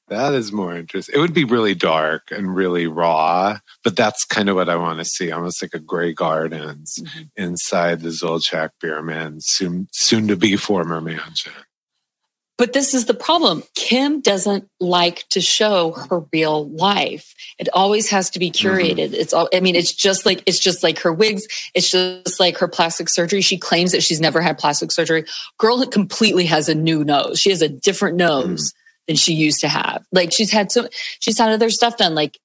[0.10, 1.16] that is more interesting.
[1.16, 5.00] It would be really dark and really raw, but that's kind of what I want
[5.00, 7.30] to see, almost like a Grey Gardens Mhm.
[7.36, 11.54] inside the Zolciak Biermann, soon soon to be former mansion.
[12.58, 13.64] But this is the problem.
[13.74, 17.34] Kim doesn't like to show her real life.
[17.58, 19.14] It always has to be curated.
[19.14, 21.48] It's all, I mean, it's just like, it's just like her wigs.
[21.74, 23.40] It's just like her plastic surgery.
[23.40, 25.24] She claims that she's never had plastic surgery.
[25.58, 27.40] Girl completely has a new nose.
[27.40, 28.74] She has a different nose
[29.10, 30.06] than she used to have.
[30.12, 30.88] Like she's had so,
[31.20, 32.14] she's had other stuff done.
[32.14, 32.38] Like,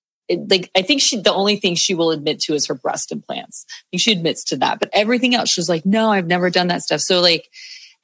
[0.49, 3.67] like I think she, the only thing she will admit to is her breast implants.
[3.69, 6.69] I think she admits to that, but everything else, she's like, no, I've never done
[6.69, 7.03] that stuff.
[7.03, 7.51] So like,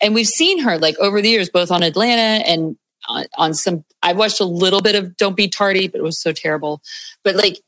[0.02, 2.76] and we've seen her like over the years, both on Atlanta and
[3.08, 3.82] on, on some.
[4.02, 6.82] I watched a little bit of Don't Be Tardy, but it was so terrible.
[7.24, 7.60] But like,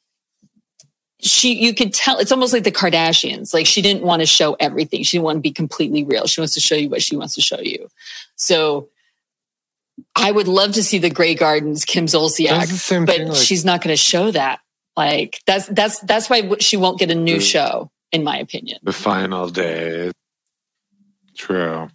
[1.20, 3.54] she, you could tell it's almost like the Kardashians.
[3.54, 5.04] Like she didn't want to show everything.
[5.04, 6.26] She didn't want to be completely real.
[6.26, 7.88] She wants to show you what she wants to show you.
[8.36, 8.88] So,
[10.16, 13.28] I would love to see the Grey Gardens, Kim That's Zolciak, but thing.
[13.28, 14.60] Like, she's not going to show that.
[14.96, 17.42] Like that's that's that's why she won't get a new Mm.
[17.50, 18.78] show, in my opinion.
[18.82, 20.10] the final day.
[21.36, 21.88] True.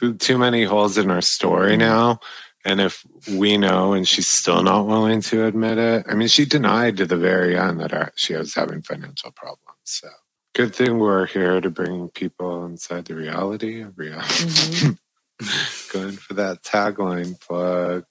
[0.00, 2.18] Too- Too many holes in her story now.
[2.64, 6.44] And if we know and she's still not willing to admit it, I mean, she
[6.44, 9.78] denied to the very end that her, she was having financial problems.
[9.84, 10.08] So
[10.54, 14.26] good thing we're here to bring people inside the reality of reality.
[14.44, 14.98] Mhm.
[15.92, 18.04] Going for that tagline plug.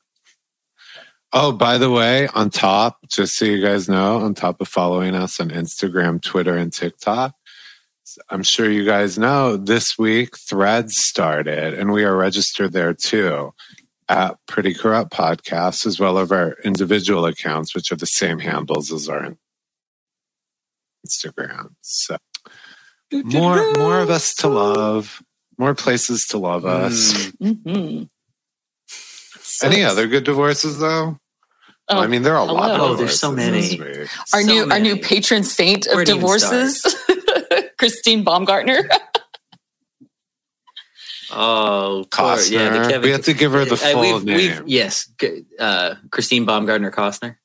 [1.31, 5.13] Oh, by the way, on top, just so you guys know, on top of following
[5.13, 7.35] us on Instagram, Twitter, and TikTok,
[8.29, 13.53] I'm sure you guys know this week Threads started, and we are registered there too
[14.07, 18.91] at Pretty Corrupt Podcast, as well as our individual accounts, which are the same handles
[18.91, 19.35] as our
[21.05, 21.75] Instagram.
[21.81, 22.17] So
[23.11, 25.21] more, more of us to love,
[25.59, 27.27] more places to love us.
[27.41, 27.63] Mm.
[27.63, 28.09] Mhm.
[29.41, 31.19] So Any other good divorces though?
[31.91, 32.71] Oh, I mean, there are a lot.
[32.71, 32.91] Of hello.
[32.91, 33.79] Oh, there's so many.
[33.81, 36.85] our so new our new patron saint of Where divorces,
[37.77, 38.87] Christine Baumgartner.
[41.31, 42.51] Oh, poor- Costner.
[42.51, 42.69] yeah.
[42.69, 44.35] The Kevin, we have to give her the Uh, full we've- name.
[44.37, 45.07] we've- yes,
[45.59, 47.35] uh, Christine Baumgartner Costner.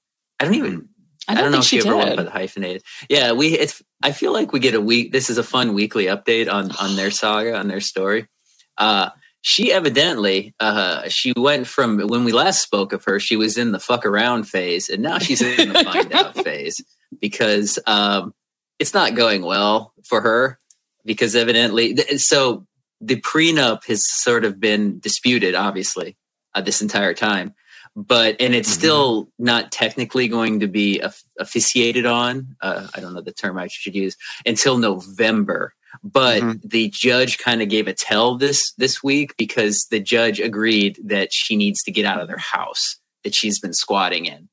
[0.40, 0.88] I don't even.
[1.28, 2.82] I don't, know if she ever went by the hyphenated.
[3.08, 3.58] Yeah, we.
[3.58, 3.82] It's.
[4.02, 5.12] I feel like we get a week.
[5.12, 8.28] This is a fun weekly update on on their saga, on their story.
[8.76, 9.10] Uh,
[9.40, 13.72] she evidently, uh, she went from when we last spoke of her, she was in
[13.72, 16.82] the fuck around phase, and now she's in the find out phase
[17.20, 18.32] because um,
[18.78, 20.58] it's not going well for her.
[21.04, 22.66] Because evidently, th- so
[23.02, 26.16] the prenup has sort of been disputed, obviously,
[26.54, 27.54] uh, this entire time
[27.96, 28.78] but and it's Mhm.
[28.78, 31.00] still not technically going to be
[31.38, 36.60] officiated on uh, i don't know the term i should use until november but Mhm.
[36.64, 41.32] the judge kind of gave a tell this this week because the judge agreed that
[41.32, 44.48] she needs to get out of their house that she's been squatting in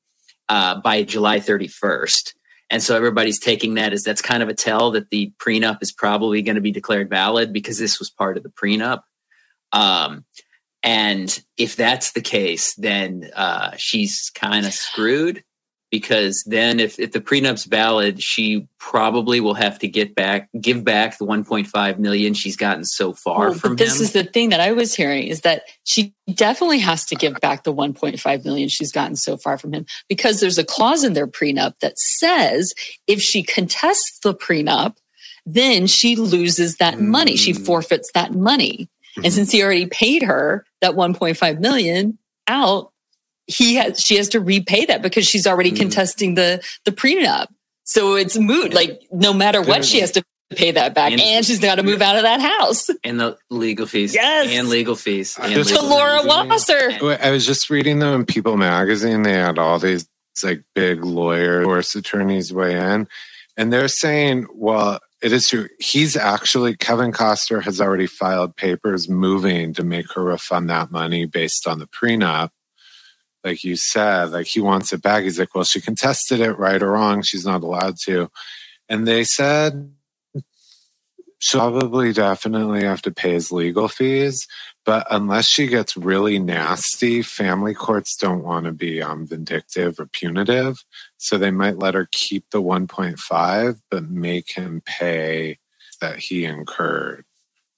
[0.48, 2.34] uh, by july 31st
[2.70, 5.92] And so everybody's taking that as that's kind of a tell that the prenup is
[5.92, 9.00] probably going to be declared valid because this was part of the prenup.
[9.72, 10.24] Um,
[10.82, 15.44] and if that's the case, then uh, she's kind of screwed
[15.90, 20.82] because then if, if the prenup's valid, she probably will have to get back, give
[20.84, 24.02] back the 1.5 million she's gotten so far Well, from this him.
[24.04, 27.64] is the thing that I was hearing is that she definitely has to give back
[27.64, 31.26] the 1.5 million she's gotten so far from him because there's a clause in their
[31.26, 32.72] prenup that says
[33.06, 34.96] if she contests the prenup,
[35.44, 37.36] then she loses that money.
[37.36, 37.66] She Mm.
[37.66, 38.88] forfeits that money.
[39.16, 42.92] And since he already paid her that 1.5 million out,
[43.46, 45.76] he has she has to repay that because she's already Mhm.
[45.78, 47.48] contesting the the prenup.
[47.84, 48.72] So it's moot.
[48.72, 50.22] Like no matter what, she has to
[50.54, 52.88] pay that back, And- and, she's got to move out of that house.
[53.04, 54.14] and the legal fees.
[54.14, 54.48] Yes.
[54.50, 55.36] And legal fees.
[55.40, 56.26] And just To Laura fees.
[56.28, 56.90] Wasser.
[57.22, 59.22] I was just reading them in People magazine.
[59.22, 60.06] They had all these
[60.42, 63.08] like big lawyer divorce attorneys weigh in,
[63.56, 65.68] and they're saying, well, it is true.
[65.78, 71.26] He's actually Kevin Costner has already filed papers moving to make her refund that money
[71.26, 72.50] based on the prenup.
[73.44, 75.22] Like you said, like he wants it back.
[75.22, 77.22] He's like, well, she contested it, right or wrong.
[77.22, 78.30] She's not allowed to.
[78.88, 79.92] And they said
[81.38, 84.46] she'll probably definitely have to pay his legal fees.
[84.84, 90.06] But unless she gets really nasty, family courts don't want to be um, vindictive or
[90.06, 90.84] punitive.
[91.22, 95.60] So they might let her keep the 1.5, but make him pay
[96.00, 97.24] that he incurred.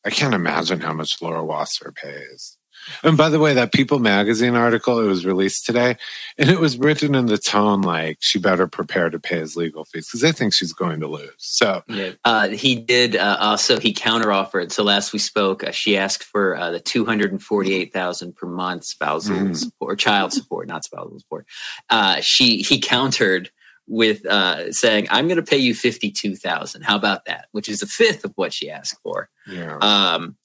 [0.03, 2.57] I can't imagine how much Laura Wasser pays.
[3.03, 5.97] And by the way, that People magazine article, it was released today,
[6.39, 9.85] and it was written in the tone like she better prepare to pay his legal
[9.85, 11.31] fees because they think she's going to lose.
[11.39, 12.13] So Yeah.
[12.25, 14.73] Uh, he did uh, also he counteroffered.
[14.73, 18.37] So last we spoke, uh, she asked for uh, the two hundred and forty-eight thousand
[18.37, 19.57] per month spousal Mhm.
[19.57, 21.47] support, or child support, not spousal support.
[21.91, 23.51] Uh, she he countered
[23.87, 26.83] with uh, saying, "I'm going to pay you fifty-two thousand.
[26.83, 29.29] How about that?" Which is a fifth of what she asked for.
[29.47, 29.77] yeah.
[29.79, 30.37] Um,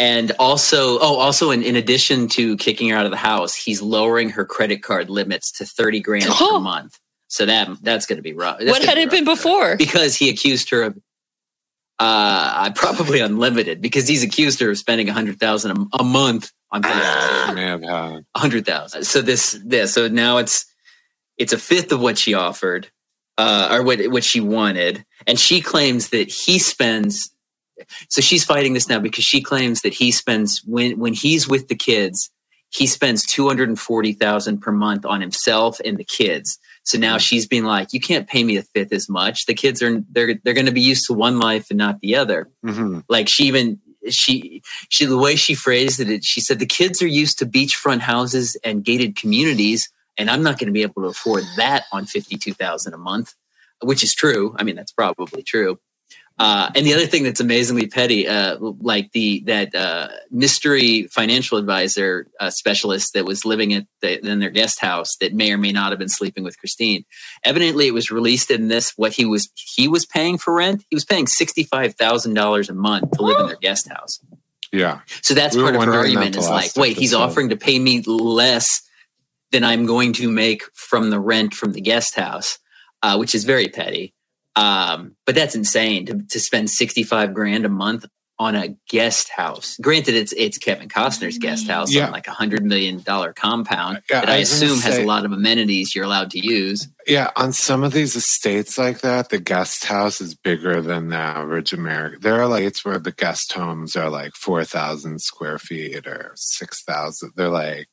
[0.00, 3.82] and also, oh, also in, in addition to kicking her out of the house, he's
[3.82, 6.50] lowering her credit card limits to thirty grand Oh.
[6.56, 6.98] per month.
[7.28, 8.60] So that that's going to be rough.
[8.60, 9.76] That's what had be it been rough her before?
[9.78, 10.98] because he accused her of
[12.00, 16.52] uh probably unlimited because he's accused her of spending a hundred thousand a a month
[16.72, 17.56] on she things.
[17.56, 18.24] may have had.
[18.36, 20.66] a hundred thousand so this this so now it's
[21.38, 22.88] it's a fifth of what she offered
[23.38, 27.30] uh or what what she wanted and she claims that he spends
[28.08, 31.68] so she's fighting this now because she claims that he spends when when he's with
[31.68, 32.30] the kids
[32.72, 36.56] he spends 240,000 per month on himself and the kids.
[36.84, 39.46] So now she's being like you can't pay me a fifth as much.
[39.46, 42.16] The kids are they're they're going to be used to one life and not the
[42.16, 42.48] other.
[42.64, 43.02] Mhm.
[43.08, 47.06] like she even she she the way she phrased it she said the kids are
[47.06, 51.08] used to beachfront houses and gated communities and i'm not going to be able to
[51.08, 53.34] afford that on 52000 a month
[53.82, 54.54] which is true.
[54.58, 55.78] I mean that's probably true
[56.40, 61.58] uh, and the other thing that's amazingly petty, uh, like the that uh, mystery financial
[61.58, 65.58] advisor uh, specialist that was living at the, in their guest house that may or
[65.58, 67.04] may not have been sleeping with Christine.
[67.44, 70.82] Evidently, it was released in this what he was he was paying for rent.
[70.88, 74.18] He was paying sixty five thousand dollars a month to live in their guest house.
[74.72, 75.00] Yeah.
[75.20, 78.00] So that's We part of her argument is like, wait, he's offering to pay me
[78.00, 78.80] less
[79.50, 82.58] than I'm going to make from the rent from the guest house,
[83.02, 84.14] uh, which is very petty.
[84.56, 88.04] Um, but that's insane to, to spend 65 grand a month
[88.38, 89.76] on a guest house.
[89.82, 92.06] Granted, it's it's Kevin Costner's guest house Yeah.
[92.06, 95.26] on like a hundred million dollar compound Yeah, that I I, assume has a lot
[95.26, 96.88] of amenities you're allowed to use.
[97.06, 101.16] Yeah, on some of these estates like that, the guest house is bigger than the
[101.16, 102.20] average American.
[102.22, 106.32] There are like it's where the guest homes are like four thousand square feet or
[106.34, 107.32] six thousand.
[107.36, 107.88] They're like,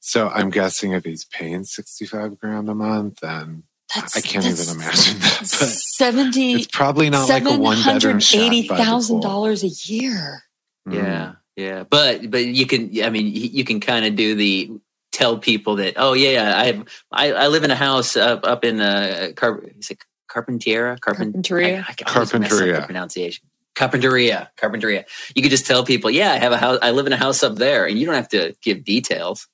[0.00, 3.62] so I'm guessing if he's paying sixty five grand a month, then
[3.96, 5.38] That's, I can't that's even imagine that.
[5.40, 8.84] But Seventy it's probably not like a seven one bedroom hundred shack eighty by the
[8.84, 9.22] thousand pool.
[9.22, 10.42] dollars a year.
[10.88, 10.94] Mm.
[10.94, 14.70] Yeah, yeah, but but you can, I mean, you can kind of do the
[15.12, 18.64] tell people that, oh yeah, I have, I, I live in a house up up
[18.64, 19.98] in uh, Car- is it
[20.30, 21.78] Carpentiera, Carpen- Carpinteria?
[21.78, 22.84] I, I can always mess up Carpinteria.
[22.86, 23.46] pronunciation.
[23.74, 25.04] Carpinteria, Carpinteria.
[25.34, 27.42] You could just tell people, yeah, I have a house, I live in a house
[27.42, 29.48] up there, and you don't have to give details.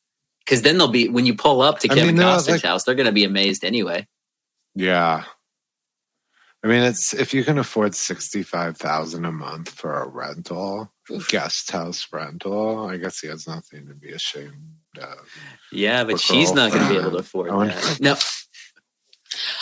[0.44, 2.62] Because then they'll be when you pull up to I Kevin mean, no, Costner's like-
[2.62, 4.06] house, they're going to be amazed anyway.
[4.74, 5.24] Yeah.
[6.64, 10.92] I mean, it's if you can afford sixty five thousand a month for a rental,
[11.28, 12.86] guest house rental.
[12.86, 14.54] I guess he has nothing to be ashamed
[15.00, 15.28] of.
[15.72, 17.72] Yeah, but For she's not going to be able to afford girlfriend.
[17.72, 18.00] That.
[18.00, 18.12] No,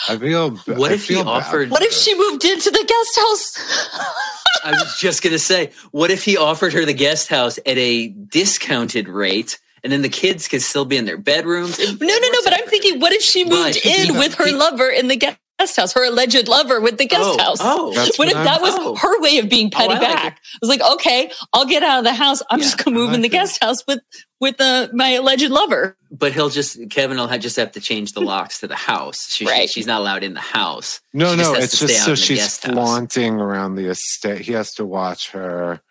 [0.09, 0.51] I feel.
[0.77, 3.19] What I if he feel bad offered- for What if she moved into the guest
[3.19, 4.61] house?
[4.63, 7.77] I was just going to say, what if he offered her the guest house at
[7.79, 11.77] a discounted rate, and then the kids could still be in their bedrooms?
[11.79, 12.39] No, no, no.
[12.43, 13.85] But I'm thinking, what if she moved Right.
[13.85, 14.19] in Yeah.
[14.19, 15.93] with her He- lover in the guest guest house.
[15.93, 17.57] Her alleged lover with the guest oh, house.
[17.61, 18.95] Oh, What if that was Oh.
[18.95, 20.39] her way of being petty I like back?
[20.55, 22.41] I was like, okay, I'll get out of the house.
[22.49, 23.31] I'm Yeah, just gonna I move in the it.
[23.31, 23.99] guest house with
[24.39, 25.95] with uh, my alleged lover.
[26.09, 29.27] but he'll just Kevin will ha- just have to change the locks to the house.
[29.29, 29.69] She, Right.
[29.69, 30.99] She's not allowed in the house.
[31.13, 32.73] No, She no, has it's just so she's guest house.
[32.73, 34.41] flaunting around the estate.
[34.41, 35.81] He has to watch her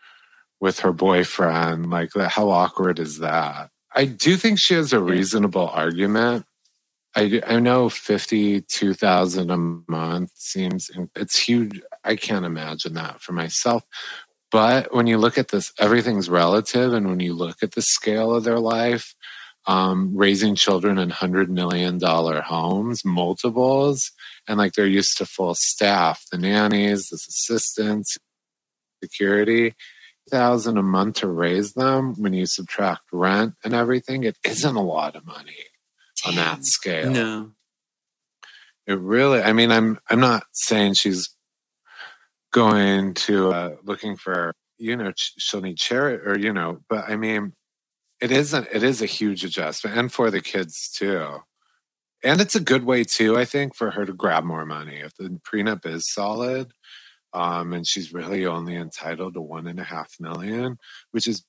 [0.60, 1.90] with her boyfriend.
[1.90, 3.69] Like, how awkward is that?
[3.94, 6.46] I do think she has a reasonable argument.
[7.16, 11.80] I, I know 52,000 a month seems, it's huge.
[12.04, 13.82] I can't imagine that for myself.
[14.52, 16.92] But when you look at this, everything's relative.
[16.92, 19.14] And when you look at the scale of their life,
[19.66, 24.10] um, raising children in hundred million dollar homes, multiples,
[24.48, 28.16] and like they're used to full staff, the nannies, the assistants,
[29.02, 29.74] security,
[30.28, 32.14] thousand a month to raise them.
[32.14, 35.56] When you subtract rent and everything, it isn't a lot of money
[36.26, 37.10] on that scale.
[37.10, 37.52] No.
[38.86, 41.30] It really, I mean, I'm I'm not saying she's
[42.52, 47.16] going to uh, looking for you know she'll need charity or you know, but I
[47.16, 47.52] mean,
[48.20, 48.68] it isn't.
[48.72, 51.38] It is a huge adjustment, and for the kids too.
[52.22, 55.14] And it's a good way too, I think, for her to grab more money if
[55.14, 56.72] the prenup is solid,
[57.32, 60.78] um, and she's really only entitled to one and a half million,
[61.12, 61.44] which is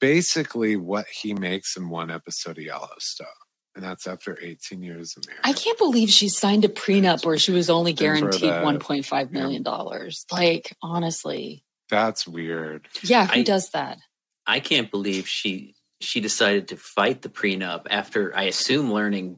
[0.00, 3.26] basically what he makes in one episode of Yellowstone,
[3.74, 5.40] and that's after 18 years of marriage.
[5.44, 9.62] I can't believe she signed a prenup where she was only guaranteed the- 1.5 million
[9.62, 10.26] dollars.
[10.32, 12.88] Like, honestly, That's weird.
[13.02, 13.98] yeah, who I- does that?
[14.46, 19.36] I can't believe she she decided to fight the prenup after I assume learning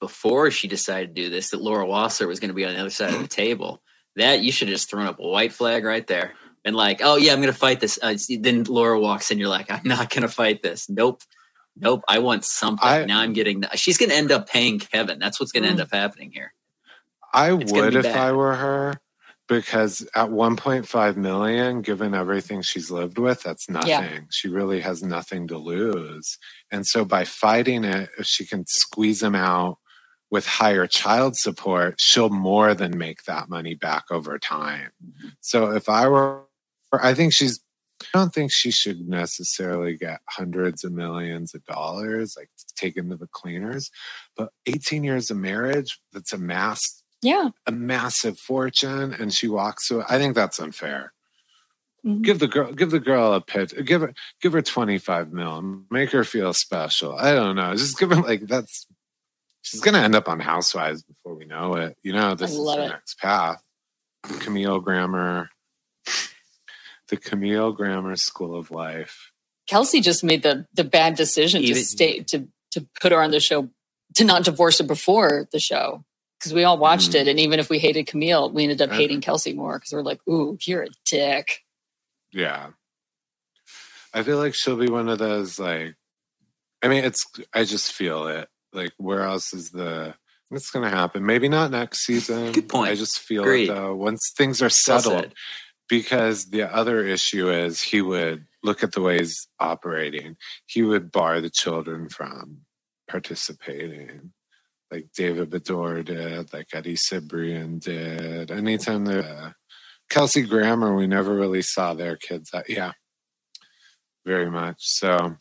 [0.00, 2.80] before she decided to do this that Laura Wasser was going to be on the
[2.80, 3.82] other side of the table.
[4.16, 6.32] That you should have just thrown up a white flag right there
[6.64, 7.98] and like, oh yeah, I'm going to fight this.
[8.02, 10.88] Uh, then Laura walks in, you're like, I'm not going to fight this.
[10.90, 11.22] Nope,
[11.76, 12.02] nope.
[12.08, 12.86] I want something.
[12.86, 13.64] I- now I'm getting.
[13.74, 15.18] She's going to end up paying Kevin.
[15.18, 16.52] That's what's going to end up happening here.
[17.32, 18.16] I It's would if bad.
[18.16, 18.94] I were her
[19.48, 23.88] because at 1.5 million, given everything she's lived with, that's nothing.
[23.88, 24.20] Yeah.
[24.30, 26.38] She really has nothing to lose.
[26.70, 29.78] And so by fighting it, if she can squeeze him out
[30.30, 34.90] with higher child support, she'll more than make that money back over time.
[35.40, 36.42] So if I were,
[36.92, 37.60] I think she's,
[38.14, 43.16] I don't think she should necessarily get hundreds of millions of dollars, like taken to
[43.16, 43.90] the cleaners.
[44.36, 47.50] But 18 years of marriage, that's amassed Yeah.
[47.66, 51.12] a massive fortune and she walks through I think that's unfair.
[52.06, 52.22] Mhm.
[52.22, 53.74] Give the girl give the girl a pitch.
[53.84, 55.82] Give her give her 25 mil.
[55.90, 57.14] Make her feel special.
[57.14, 57.74] I don't know.
[57.76, 58.86] Just give her like that's
[59.62, 61.96] she's gonna end up on housewives before we know it.
[62.02, 62.88] You know, this is love the it.
[62.88, 63.62] next path.
[64.40, 65.48] Camille Grammer.
[67.08, 69.32] The Camille Grammer School of Life.
[69.66, 73.40] Kelsey just made the the bad decision to stay to to put her on the
[73.40, 73.68] show
[74.14, 76.04] to not divorce her before the show
[76.38, 77.14] because we all watched Mm.
[77.22, 80.02] it and even if we hated Camille, we ended up hating Kelsey more because we're
[80.02, 81.64] like, "Ooh, you're a dick."
[82.32, 82.70] Yeah.
[84.12, 85.94] I feel like she'll be one of those like
[86.82, 88.48] I mean it's I just feel it.
[88.72, 90.14] Like where else is the
[90.50, 91.24] it's gonna happen.
[91.24, 92.52] Maybe not next season.
[92.52, 92.90] Good point.
[92.90, 93.68] I just feel Agreed.
[93.68, 93.94] it though.
[93.94, 95.32] Once things are settled.
[95.88, 100.36] because the other issue is he would look at the way he's operating.
[100.66, 102.62] He would bar the children from
[103.08, 104.32] participating.
[104.90, 108.50] Like David Beador did, like Eddie Cibrian did.
[108.50, 109.50] Anytime there uh,
[110.08, 112.50] Kelsey Grammer, we never really saw their kids.
[112.52, 112.92] Uh, yeah,
[114.26, 114.76] very much.
[114.80, 115.36] So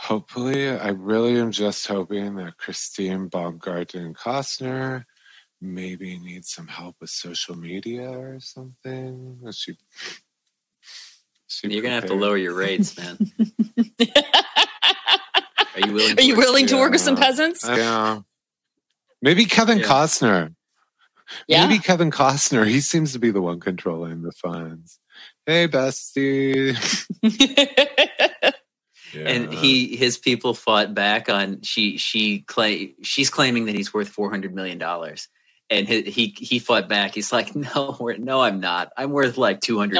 [0.00, 5.04] hopefully, I really am just hoping that Christine Baumgartner Costner
[5.60, 9.38] maybe needs some help with social media or something.
[9.44, 9.76] Is She,
[11.46, 13.18] she You're going to have to lower your rates, man.
[15.74, 16.18] Are you willing?
[16.18, 17.66] Are you work- willing to work with some peasants?
[17.66, 18.20] Yeah.
[19.22, 19.86] Maybe Kevin Yeah.
[19.86, 20.54] Costner.
[21.46, 21.66] Yeah.
[21.66, 22.66] Maybe Kevin Costner.
[22.66, 24.98] He seems to be the one controlling the funds.
[25.46, 26.74] Hey, bestie.
[29.14, 34.08] and he his people fought back on she she claim she's claiming that he's worth
[34.08, 35.28] 400 million dollars.
[35.72, 37.14] And he, he he fought back.
[37.14, 38.90] He's like no we're, no i'm not.
[38.96, 39.94] I'm worth like 250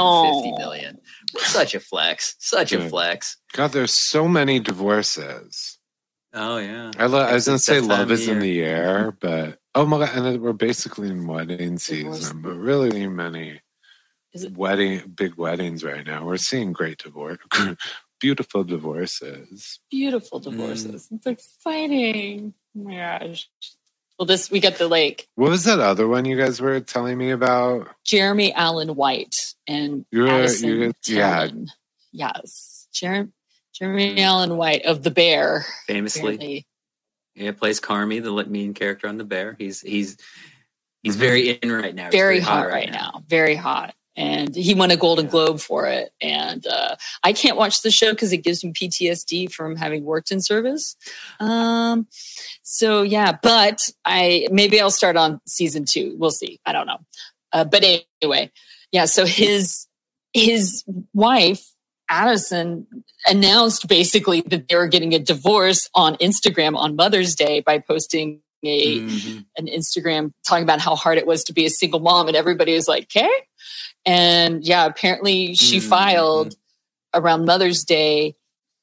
[0.50, 0.56] No.
[0.58, 0.98] million
[1.38, 2.34] such a flex.
[2.40, 3.36] Such a flex.
[3.52, 5.78] God, there's so many divorces.
[6.34, 6.90] oh yeah.
[6.98, 9.98] I, lo- I was gonna say love of is in the air, but oh my
[9.98, 13.60] god, and we're basically in wedding season, but really many
[14.32, 16.24] Is it- wedding big weddings right now.
[16.24, 17.38] We're seeing great divorce,
[18.20, 19.80] beautiful divorces.
[19.90, 20.44] Beautiful mm.
[20.44, 21.08] divorces.
[21.10, 22.54] It's exciting.
[22.76, 23.48] Oh my gosh.
[24.18, 27.16] Well, this we get the like What was that other one you guys were telling
[27.18, 27.88] me about?
[28.04, 31.46] Jeremy Allen White and You were- Addison you- yeah.
[31.46, 31.68] Timlin.
[32.12, 33.30] Yes, Jeremy
[33.72, 35.64] Jeremy Allen White of The Bear.
[35.86, 36.66] famously Apparently.
[37.34, 40.18] yeah plays Carmy the mean character on the bear he's he's
[41.02, 41.20] He's mm-hmm.
[41.20, 42.04] very in right now.
[42.06, 43.24] He's very, hot, right now.
[43.26, 43.94] Very hot.
[44.16, 46.12] And he won a Golden Globe for it.
[46.20, 50.30] And uh, I can't watch the show because it gives me PTSD from having worked
[50.30, 50.96] in service.
[51.38, 52.06] Um,
[52.62, 56.16] so yeah, but I maybe I'll start on season two.
[56.18, 56.60] We'll see.
[56.66, 56.98] I don't know.
[57.52, 57.84] Uh, but
[58.22, 58.50] anyway,
[58.92, 59.04] yeah.
[59.06, 59.86] So his
[60.32, 60.84] his
[61.14, 61.64] wife
[62.08, 62.86] Addison
[63.26, 68.40] announced basically that they were getting a divorce on Instagram on Mother's Day by posting
[68.64, 69.46] a Mhm.
[69.56, 72.74] an Instagram talking about how hard it was to be a single mom, and everybody
[72.74, 73.30] was like, "Okay."
[74.06, 75.88] And yeah, apparently she Mhm.
[75.88, 76.56] filed
[77.14, 78.34] around Mother's Day,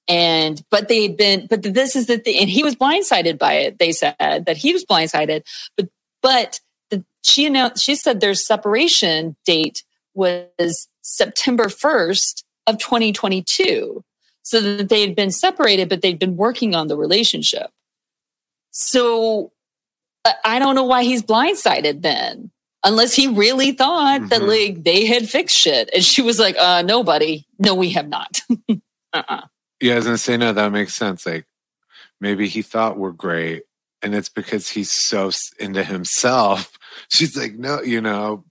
[0.07, 3.79] and but they'd been, but this is the thing, and he was blindsided by it.
[3.79, 5.43] They said that he was blindsided,
[5.75, 5.89] but
[6.21, 6.59] but
[6.89, 14.03] the, she announced she said their separation date was September first of 2022,
[14.43, 17.71] so that they had been separated, but they'd been working on the relationship.
[18.71, 19.51] So
[20.43, 22.51] I don't know why he's blindsided then.
[22.83, 24.47] Unless he really thought that Mhm.
[24.47, 25.89] like they had fixed shit.
[25.93, 27.45] And she was like, uh nobody.
[27.59, 28.41] No, we have not.
[29.13, 29.41] uh-uh.
[29.81, 30.53] Yeah, I was gonna say no.
[30.53, 31.25] That makes sense.
[31.25, 31.45] Like
[32.21, 33.63] maybe he thought we're great,
[34.01, 36.77] and it's because he's so into himself.
[37.09, 38.43] She's like, no, you know,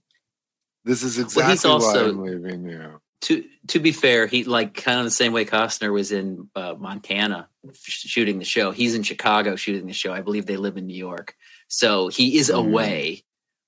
[0.85, 3.01] this is exactly Well, he's also- why I'm leaving you.
[3.21, 6.75] To to be fair, he like kind of the same way Costner was in uh,
[6.77, 8.71] Montana sh- shooting the show.
[8.71, 10.13] He's in Chicago shooting the show.
[10.13, 11.35] I believe they live in New York,
[11.67, 12.57] so he is Mm.
[12.59, 13.23] away,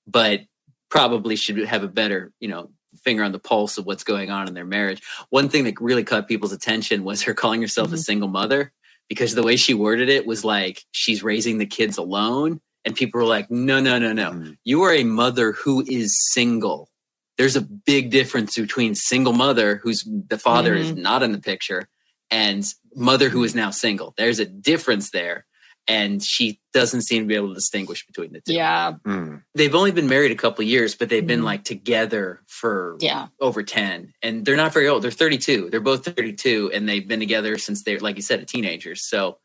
[0.06, 0.42] but
[0.90, 2.70] probably should have a better you know
[3.04, 5.00] finger on the pulse of what's going on in their marriage.
[5.30, 8.04] One thing that really caught people's attention was her calling herself a Mhm.
[8.04, 8.72] single mother
[9.08, 13.20] because the way she worded it was like she's raising the kids alone, and people
[13.20, 14.56] were like, "No, no, no, no." Mm.
[14.64, 16.90] you are a mother who is single.
[17.38, 21.88] There's a big difference between single mother who's the father is not in the picture
[22.30, 22.64] and
[22.94, 24.12] mother who is now single.
[24.18, 25.46] There's a difference there.
[25.88, 28.52] And she doesn't seem to be able to distinguish between the two.
[28.54, 29.42] Yeah, Mm.
[29.54, 31.44] They've only been married a couple of years, but they've been Mhm.
[31.44, 33.28] like together for yeah.
[33.40, 34.12] over 10.
[34.22, 35.02] And they're not very old.
[35.02, 35.68] They're 32.
[35.70, 39.02] They're both 32 and they've been together since they're, like you said, teenagers.
[39.08, 39.38] So,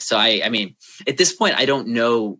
[0.00, 0.74] so I, I mean,
[1.06, 2.38] at this point, I don't know.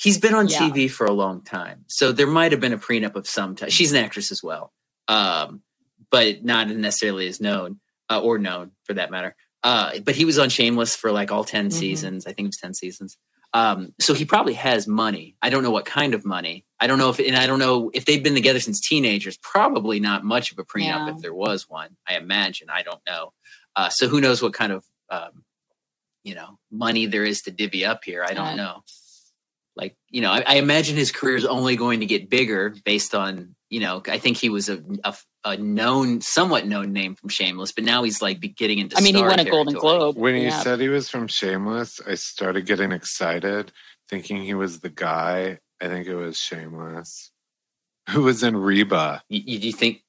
[0.00, 0.58] He's been on Yeah.
[0.60, 3.70] TV for a long time, so there might have been a prenup of some type.
[3.70, 4.72] She's an actress as well,
[5.08, 5.62] um,
[6.10, 9.36] but not necessarily as known uh, or known for that matter.
[9.62, 11.72] Uh, but he was on Shameless for like all 10 Mhm.
[11.72, 12.26] seasons.
[12.26, 13.16] I think it was 10 seasons.
[13.52, 15.36] Um, so he probably has money.
[15.42, 16.64] I don't know what kind of money.
[16.78, 19.36] I don't know if, and I don't know if they've been together since teenagers.
[19.38, 21.14] Probably not much of a prenup Yeah.
[21.14, 21.96] if there was one.
[22.08, 22.68] I imagine.
[22.70, 23.32] I don't know.
[23.76, 25.44] Uh, so who knows what kind of, um,
[26.22, 28.24] you know, money there is to divvy up here.
[28.24, 28.82] I don't know.
[29.76, 33.14] Like, you know, I, I imagine his career is only going to get bigger based
[33.14, 35.14] on, you know, I think he was a, a,
[35.44, 38.96] a known, somewhat known name from Shameless, but now he's like be- getting into.
[38.96, 39.74] I mean, he star won a Golden.
[39.74, 40.16] Globe.
[40.16, 40.60] When you yeah.
[40.60, 43.72] said he was from Shameless, I started getting excited,
[44.08, 45.58] thinking he was the guy.
[45.80, 47.30] I think it was Shameless,
[48.10, 50.02] who was in Reba, You, you, you think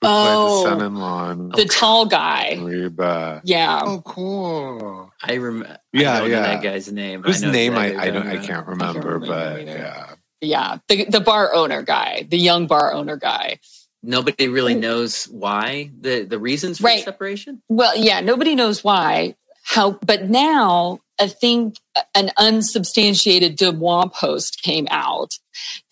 [0.00, 0.62] who Oh.
[0.64, 2.56] the son-in-law in the tall guy.
[2.60, 3.42] Reba.
[3.44, 3.80] Yeah.
[3.84, 5.12] Oh, cool.
[5.22, 5.78] I remember?
[5.92, 6.40] Yeah, I yeah.
[6.42, 7.22] that guy's name.
[7.22, 9.72] Whose I name I, I don't you're I can't remember, remember but either.
[9.72, 10.14] yeah.
[10.40, 10.78] Yeah.
[10.88, 13.58] The, the bar owner guy, the young bar owner guy.
[14.02, 16.98] Nobody really knows why the the reasons for Right.
[17.04, 17.62] the separation.
[17.68, 19.36] Well, yeah, nobody knows why.
[19.64, 21.76] How, but now I think
[22.16, 25.34] an unsubstantiated Deuxmoi post came out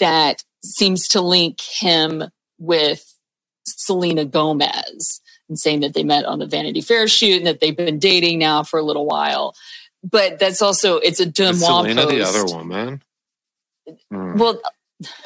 [0.01, 2.25] that seems to link him
[2.59, 3.15] with
[3.65, 7.77] Selena Gomez and saying that they met on the Vanity Fair shoot and that they've
[7.77, 9.55] been dating now for a little while.
[10.03, 12.15] But that's also it's a Is Deuxmoi Selena post.
[12.15, 13.03] the other woman?
[14.11, 14.37] Hmm.
[14.37, 14.61] Well,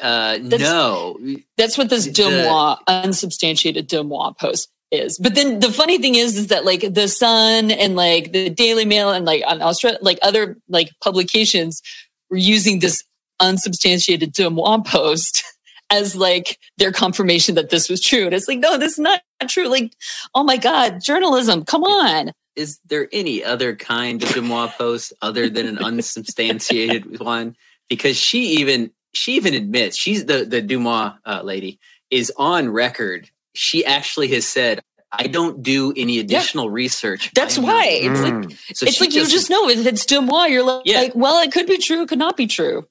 [0.01, 1.17] Uh, That's- no,
[1.57, 5.17] That's what this Deuxmoi, unsubstantiated Deuxmoi post is.
[5.17, 8.85] But then the funny thing is, is that like the Sun and like the Daily
[8.85, 11.81] Mail and like on Australia, like other like publications
[12.29, 13.03] were using this
[13.39, 15.43] unsubstantiated Deuxmoi post
[15.89, 18.25] as like their confirmation that this was true.
[18.25, 19.67] And it's like, no, this is not true.
[19.67, 19.91] Like,
[20.33, 22.31] oh my God, journalism, come on.
[22.55, 27.55] is there any other kind of Deuxmoi post other than an unsubstantiated one?
[27.89, 31.79] Because she even she even admits she's the the Deuxmoi uh, lady
[32.11, 33.29] is on record.
[33.53, 37.99] She actually has said, "I don't do any additional research." That's why.
[38.03, 38.57] not-" It's like.
[38.75, 40.99] So it's she like you just know if it's Deuxmoi, you're like, Yeah.
[41.01, 42.87] like, well, it could be true, it could not be true.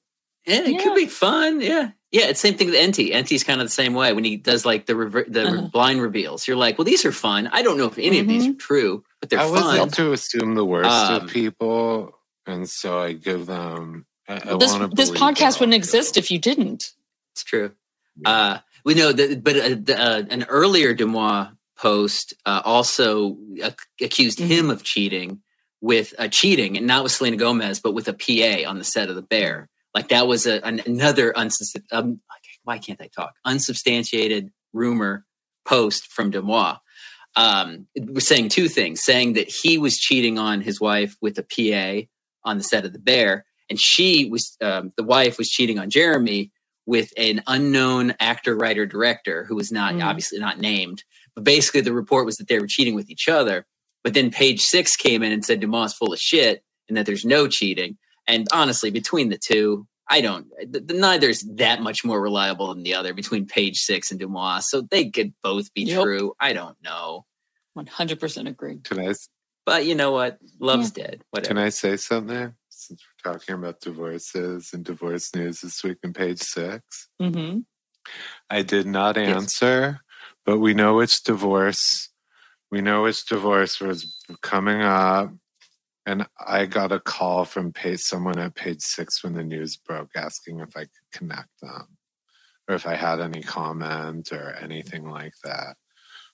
[0.47, 0.83] Yeah, it Yeah.
[0.83, 1.61] could be fun.
[1.61, 2.25] Yeah, yeah.
[2.27, 3.11] It's the same thing with Enty.
[3.13, 5.61] Enty's kind of the same way when he does like the rever- the Uh-huh.
[5.73, 6.47] blind reveals.
[6.47, 7.47] You're like, well, these are fun.
[7.51, 9.75] I don't know if any of these are true, but they're I was fun.
[9.75, 14.05] able to assume the worst Um, of people, and so I give them.
[14.27, 16.91] I, I this this podcast they're wouldn't exist if you didn't.
[17.33, 17.71] It's true.
[18.17, 18.29] Yeah.
[18.29, 23.75] Uh, we know that, but uh, the, uh, an earlier Deuxmoi post uh, also ac-
[24.01, 24.47] accused Mhm.
[24.47, 25.41] him of cheating
[25.81, 29.09] with uh, cheating, and not with Selena Gomez, but with a PA on the set
[29.09, 29.69] of The Bear.
[29.93, 32.21] Like that was a, an, another unsubst- um,
[32.63, 33.33] why can't I talk?
[33.45, 35.25] Unsubstantiated rumor
[35.65, 36.79] post from Deuxmoi.
[37.37, 41.43] Um, was saying two things: saying that he was cheating on his wife with a
[41.43, 42.07] PA
[42.49, 45.89] on the set of The Bear, and she was um, the wife was cheating on
[45.89, 46.51] Jeremy
[46.85, 50.05] with an unknown actor, writer, director who was not Mm.
[50.05, 51.03] obviously not named.
[51.33, 53.65] But basically, the report was that they were cheating with each other.
[54.03, 57.25] But then Page Six came in and said Deuxmoi full of shit and that there's
[57.25, 57.97] no cheating.
[58.27, 60.47] And honestly, between the two, I don't.
[60.71, 64.61] th- th- Neither's that much more reliable than the other between Page Six and Deuxmoi.
[64.61, 66.03] So they could both be Yep.
[66.03, 66.33] true.
[66.39, 67.25] I don't know.
[67.75, 68.77] 100% agree.
[68.83, 69.13] Can I
[69.65, 70.37] But you know what?
[70.59, 71.23] Love's dead.
[71.31, 71.47] Whatever.
[71.47, 72.53] can I say something?
[73.25, 77.09] Since we're talking about divorces and divorce news this week in page six.
[77.19, 77.59] hmm
[78.51, 79.35] I did not Yes.
[79.35, 80.01] answer,
[80.45, 82.09] but we know it's divorce.
[82.69, 85.31] We know it's divorce was coming up.
[86.05, 90.11] And I got a call from page, someone at page six when the news broke
[90.15, 91.97] asking if I could connect them
[92.69, 95.77] or if I had any comment or anything like that.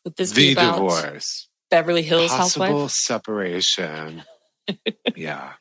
[0.03, 1.47] Would this be the divorce.
[1.69, 2.91] Beverly Hills Possible housewife?
[2.91, 4.23] separation.
[5.15, 5.53] yeah.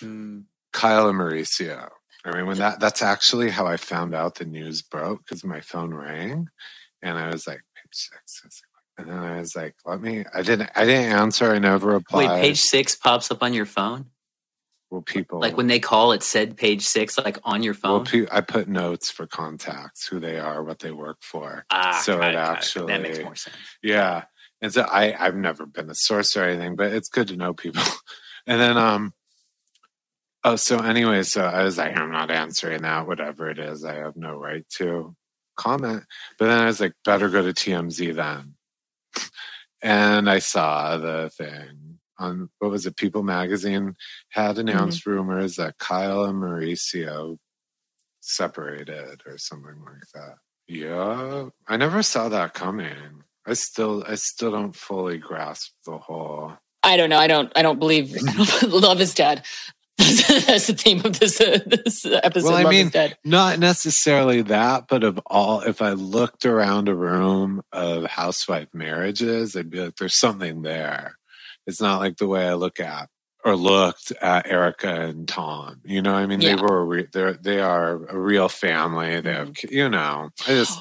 [0.00, 0.40] Hmm.
[0.72, 1.88] Kyle and Mauricio.
[2.24, 5.60] I mean, when that that's actually how I found out the news broke because my
[5.60, 6.48] phone rang,
[7.02, 8.40] and I was like, page six.
[8.42, 10.24] I was like- And then I was like, let me.
[10.34, 10.70] I didn't.
[10.74, 11.52] I didn't answer.
[11.52, 12.28] I never replied.
[12.30, 14.06] Wait, Page Six pops up on your phone.
[14.90, 18.06] Well, people Like when they call, it said Page Six, like on your Well, phone.
[18.06, 21.64] pe- I put notes for contacts, who they are, what they work for.
[21.70, 23.56] ah, so got it actually- that makes more sense.
[23.82, 24.24] Yeah.
[24.60, 27.52] And so I, I've never been a source or anything, but it's good to know
[27.54, 27.82] people.
[28.46, 29.12] and then, um,
[30.44, 33.84] oh, so anyway, so uh, I was like, I'm not answering that, whatever it is.
[33.84, 35.14] I have no right to
[35.56, 36.04] comment.
[36.38, 38.54] But then I was like, better go to TMZ then.
[39.82, 42.96] and I saw the thing on, what was it?
[42.96, 43.94] People magazine
[44.30, 44.68] had mm-hmm.
[44.68, 47.38] announced rumors that Kyle and Mauricio
[48.20, 50.34] separated or something like that.
[50.66, 53.24] Yeah, I never saw that coming.
[53.46, 56.52] I still, I still don't fully grasp the whole.
[56.82, 57.18] I don't know.
[57.18, 57.50] I don't.
[57.56, 58.14] I don't believe
[58.62, 59.44] love is dead.
[60.46, 62.44] That's the theme of this, uh, this episode.
[62.48, 62.92] Well, I love mean.
[63.24, 69.56] Not necessarily that, but of all, if I looked around a room of housewife marriages,
[69.56, 71.18] I'd be like, "There's something there."
[71.66, 73.08] It's not like the way I look at
[73.44, 75.80] or looked at Erika and Tom.
[75.84, 76.56] You know, I mean, Yeah.
[76.56, 79.20] they were, re- they're, they are a real family.
[79.20, 80.80] They have, you know, I just,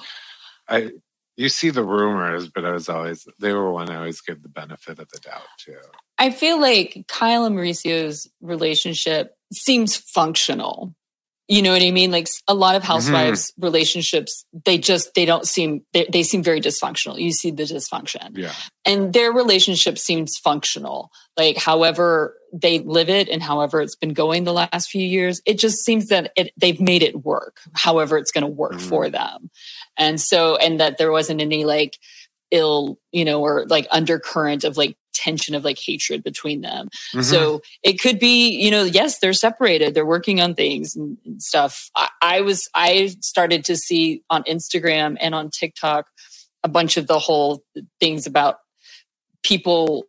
[0.69, 0.91] I,
[1.37, 4.49] you see the rumors, but I was always, they were one I always give the
[4.49, 5.75] benefit of the doubt to.
[6.17, 10.95] I feel like Kyle and Mauricio's relationship seems functional.
[11.49, 12.11] You know what I mean?
[12.11, 16.59] Like a lot of housewives' relationships, they just they don't seem they, they seem very
[16.59, 17.17] dysfunctional.
[17.19, 18.51] You see the dysfunction, Yeah.
[18.85, 21.09] and their relationship seems functional.
[21.37, 25.57] Like however they live it and however it's been going the last few years, it
[25.59, 27.57] just seems that it, they've made it work.
[27.73, 28.81] However, it's going to work Mhm.
[28.89, 29.49] for them,
[29.97, 31.97] and so and that there wasn't any like
[32.51, 36.89] ill, you know, or like undercurrent of like tension of like hatred between them.
[37.13, 37.23] Mhm.
[37.23, 41.41] So it could be, you know, yes, they're separated, they're working on things and, and
[41.41, 41.89] stuff.
[41.95, 46.07] I, I was, I started to see on Instagram and on TikTok
[46.63, 47.63] a bunch of the whole
[47.99, 48.59] things about
[49.43, 50.05] people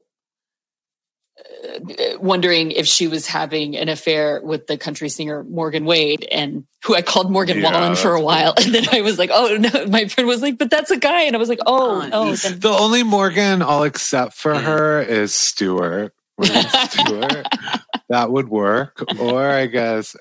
[2.20, 6.94] wondering if she was having an affair with the country singer Morgan Wade and who
[6.94, 8.54] I called Morgan Yeah, Wallen for a while.
[8.64, 11.22] And then I was like, oh no, my friend was like, but that's a guy.
[11.22, 14.60] And I was like, oh, Oh, then The only Morgan I'll accept for Yeah.
[14.60, 16.12] her is Stewart.
[16.38, 17.46] Morgan Stewart.
[18.08, 19.02] that would work.
[19.18, 20.14] Or I guess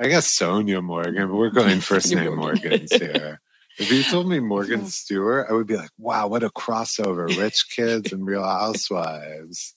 [0.00, 2.70] I guess Sonja Morgan, but we're going first name Morgan.
[2.70, 3.40] Morgans here.
[3.78, 7.26] If you told me Morgan Stewart, I would be like, wow, what a crossover.
[7.36, 9.74] Rich kids and real housewives.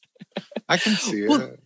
[0.70, 1.60] I can see Well, it.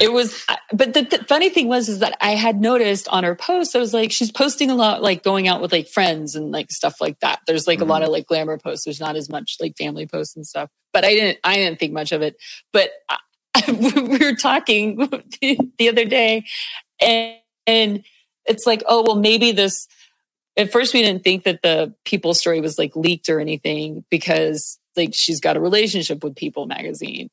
[0.00, 3.34] it was but the, the funny thing was is that i had noticed on her
[3.34, 6.50] posts i was like she's posting a lot like going out with like friends and
[6.50, 8.06] like stuff like that there's like a lot mm-hmm.
[8.06, 11.10] of like glamour posts there's not as much like family posts and stuff but i
[11.10, 12.36] didn't i didn't think much of it
[12.72, 13.18] but I,
[13.72, 14.96] we were talking
[15.78, 16.44] the other day
[17.00, 18.04] and and
[18.46, 19.88] it's like oh well maybe this
[20.56, 24.78] at first we didn't think that the people story was like leaked or anything because
[24.96, 27.30] like she's got a relationship with people magazine.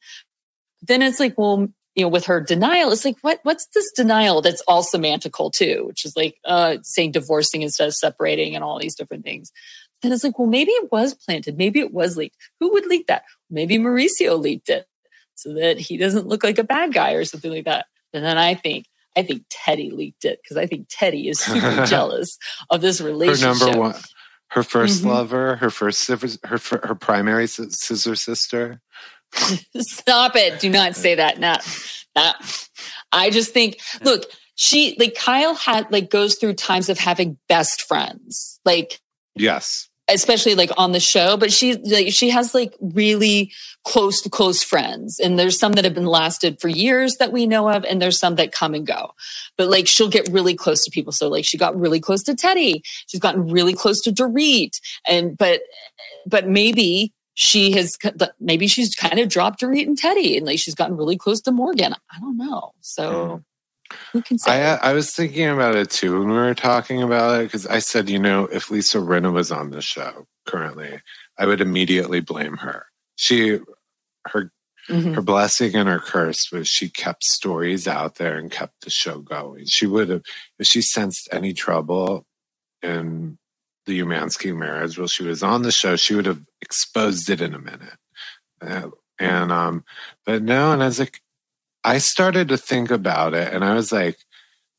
[0.81, 4.41] Then it's like well you know with her denial it's like what what's this denial
[4.41, 8.79] that's all semantical too which is like uh saying divorcing instead of separating and all
[8.79, 9.51] these different things.
[10.01, 11.57] Then it's like well maybe it was planted.
[11.57, 12.37] Maybe it was leaked.
[12.59, 13.23] Who would leak that?
[13.49, 14.85] Maybe mauricio leaked it
[15.35, 17.85] so that he doesn't look like a bad guy or something like that.
[18.13, 18.85] And then i think
[19.15, 22.37] i think Teddi leaked it because i think Teddi is super jealous
[22.69, 23.59] of this relationship.
[23.59, 23.95] Her number one
[24.49, 25.05] her 1st Mhm.
[25.05, 28.79] lover, her first her her primary sc- scissor sister.
[29.77, 30.59] Stop it.
[30.59, 31.39] Do not say that.
[31.39, 31.65] Not,
[32.15, 32.35] not.
[33.11, 37.81] I just think, look, she like Kyle had like goes through times of having best
[37.81, 38.99] friends, like
[39.35, 41.37] yes, especially like on the show.
[41.37, 43.51] But she like she has like really
[43.83, 47.69] close close friends, and there's some that have been lasted for years that we know
[47.69, 49.13] of, and there's some that come and go.
[49.57, 51.11] But like she'll get really close to people.
[51.11, 55.37] So like she got really close to Teddi She's gotten really close to Dorit, and
[55.37, 55.61] but
[56.25, 57.97] but maybe she has
[58.39, 61.51] maybe she's kind of dropped Dorit and Teddi and like she's gotten really close to
[61.51, 61.93] Morgan.
[61.93, 62.73] I don't know.
[62.81, 63.27] So.
[63.27, 63.41] Hmm.
[64.11, 64.63] Who can say?
[64.63, 67.79] I, I was thinking about it too when we were talking about it because I
[67.79, 70.99] said, you know, if Lisa Rinna was on the show currently,
[71.37, 72.87] I would immediately blame her.
[73.15, 73.59] She,
[74.27, 74.51] her,
[74.89, 75.13] mm-hmm.
[75.13, 79.19] her blessing and her curse was she kept stories out there and kept the show
[79.19, 79.65] going.
[79.65, 80.23] She would have,
[80.59, 82.25] if she sensed any trouble
[82.81, 83.37] in
[83.85, 87.53] the Umansky marriage while she was on the show, she would have exposed it in
[87.53, 87.97] a minute.
[88.61, 89.83] Uh, and um,
[90.25, 91.21] but no, and I was like,
[91.83, 94.17] I started to think about it and I was like,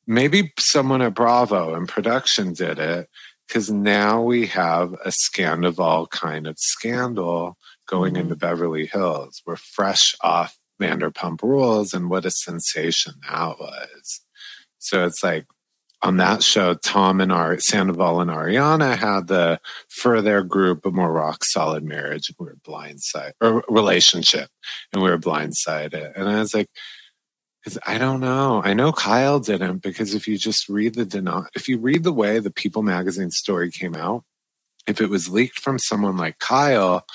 [0.07, 3.09] maybe someone at Bravo and production did it
[3.47, 8.23] because now we have a Scandoval kind of scandal going mm-hmm.
[8.23, 9.43] into Beverly Hills.
[9.47, 14.21] We're fresh off Vanderpump Rules and what a sensation that was.
[14.79, 15.47] So it's like
[16.05, 20.91] on that show, Tom and our Sandoval and Ariana had the for their group a
[20.91, 22.31] more rock solid marriage.
[22.39, 24.51] We were blindsided or relationship,
[24.93, 26.13] and we were blindsided.
[26.15, 26.69] And I was like,
[27.65, 28.61] because I don't know.
[28.63, 32.39] I know Kyle didn't because if you just read the if you read the way
[32.39, 34.25] the People magazine story came out,
[34.87, 37.07] if it was leaked from someone like Kyle,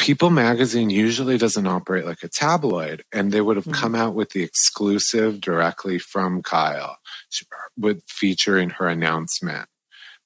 [0.00, 3.82] People magazine usually doesn't operate like a tabloid, and they would have mm-hmm.
[3.82, 6.96] come out with the exclusive directly from Kyle,
[7.76, 9.68] with featuring her announcement.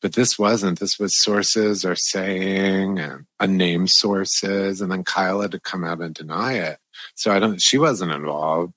[0.00, 0.78] But this wasn't.
[0.78, 6.00] This was sources are saying and unnamed sources, and then Kyle had to come out
[6.00, 6.78] and deny it.
[7.16, 7.60] So I don't.
[7.60, 8.74] She wasn't involved.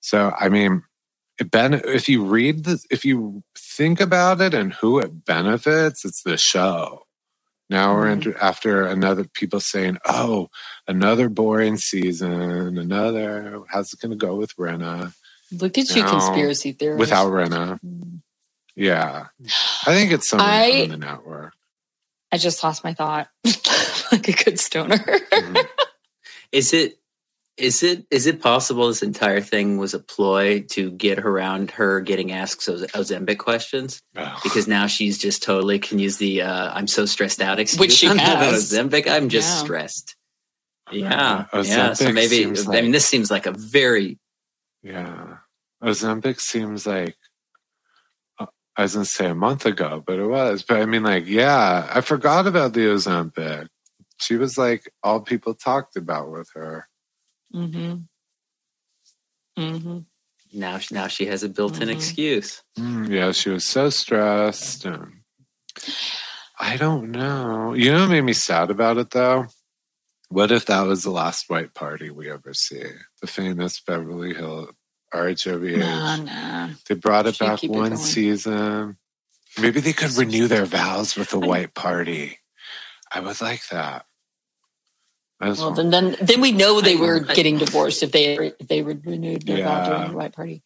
[0.00, 0.82] So, I mean,
[1.38, 6.06] it ben- if you read the, if you think about it and who it benefits,
[6.06, 7.01] it's the show.
[7.72, 8.38] Now we're mm-hmm.
[8.38, 10.50] after another people saying, "Oh,
[10.86, 13.62] another boring season, another.
[13.68, 15.14] How's it going to go with Rinna?"
[15.50, 16.98] Look at you, conspiracy theory.
[16.98, 18.16] Without Rinna, mm-hmm.
[18.76, 19.28] yeah,
[19.86, 21.54] I think it's something I, from the network.
[22.30, 23.28] I just lost my thought,
[24.12, 24.98] like a good stoner.
[24.98, 25.56] mm-hmm.
[26.52, 26.98] Is it
[27.56, 32.00] is it is it possible this entire thing was a ploy to get around her
[32.00, 34.00] getting asked those Ozempic questions?
[34.16, 34.40] Oh.
[34.42, 37.80] Because now she's just totally can use the uh, "I'm so stressed out" excuse.
[37.80, 38.72] Which she has.
[38.72, 39.06] Ozempic.
[39.06, 39.64] I'm just yeah.
[39.64, 40.16] stressed.
[40.90, 41.92] Yeah, Ozempic yeah.
[41.92, 44.18] So maybe I mean this seems like a very
[44.82, 45.36] yeah.
[45.82, 47.16] Ozempic seems like
[48.38, 48.46] uh,
[48.76, 50.62] I was gonna say a month ago, but it was.
[50.62, 53.68] But I mean, like, yeah, I forgot about the Ozempic.
[54.18, 56.88] She was like all people talked about with her.
[57.54, 57.94] Mm-hmm.
[59.58, 59.98] Mm-hmm.
[60.54, 61.96] Now, now she has a built-in mm-hmm.
[61.96, 62.62] excuse.
[62.78, 64.84] Mm, yeah, she was so stressed.
[64.84, 65.12] And
[66.60, 67.74] I don't know.
[67.74, 69.46] You know what made me sad about it though?
[70.28, 72.84] What if that was the last white party we ever see?
[73.20, 74.70] The famous Beverly Hill
[75.12, 75.78] RHOBH.
[75.78, 76.70] No, no.
[76.88, 78.96] They brought it back one it season.
[79.60, 82.38] Maybe they could renew their vows with a white party.
[83.12, 84.06] I would like that.
[85.42, 88.94] Well, then, then then we know they were getting divorced if they if they were
[89.04, 89.84] renewed their yeah.
[89.84, 90.62] vow during the White Party.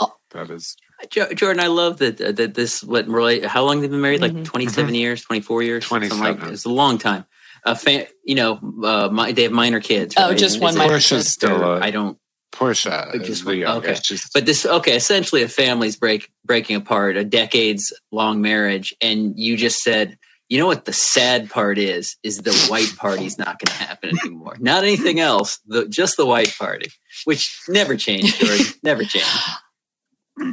[0.00, 0.14] Oh.
[0.30, 0.76] That is
[1.10, 1.60] Jordan.
[1.60, 4.22] I love that uh, that this what really how long they've been married?
[4.22, 4.44] Like mm-hmm.
[4.44, 4.94] 27 mm-hmm.
[4.94, 7.26] years, twenty four years, twenty like it's a long time.
[7.64, 10.14] A fan, you know, uh, my, they have minor kids.
[10.16, 10.32] Oh, right?
[10.32, 11.22] Oh, just one minor kid.
[11.24, 11.64] still.
[11.64, 12.18] I don't.
[12.50, 14.96] Portia just the okay, just, but this okay.
[14.96, 20.18] Essentially, a family's break breaking apart, a decades long marriage, and you just said
[20.52, 22.16] you know what the sad part is?
[22.22, 24.58] Is the white party's not going to happen anymore.
[24.60, 25.58] Not anything else.
[25.66, 26.90] The, just the white party,
[27.24, 28.66] which never changed, Jordan.
[28.82, 29.30] never changed.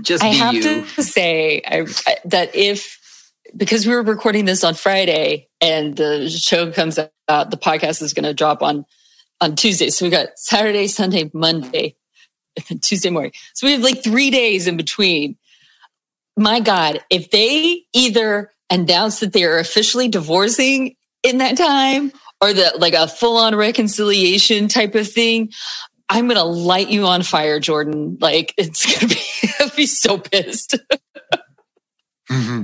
[0.02, 0.62] Just I have you.
[0.62, 1.86] to say I,
[2.24, 2.98] that if
[3.58, 7.12] because we were recording this on Friday and the show comes out,
[7.52, 8.86] the podcast is going to drop on
[9.42, 9.90] on Tuesday.
[9.90, 11.98] So we got Saturday, Sunday, Monday,
[12.82, 13.34] Tuesday morning.
[13.54, 15.36] So we have like three days in between.
[16.38, 22.12] My God, if they either announce that they are officially divorcing in that time
[22.42, 25.52] or that like a full on reconciliation type of thing,
[26.10, 28.18] I'm going to light you on fire, Jordan.
[28.20, 30.78] Like it's going to be, I'll be so pissed.
[32.32, 32.64] mm-hmm.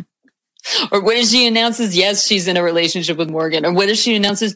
[0.91, 3.65] Or what if she announces, yes, she's in a relationship with Morgan?
[3.65, 4.55] Or what if she announces,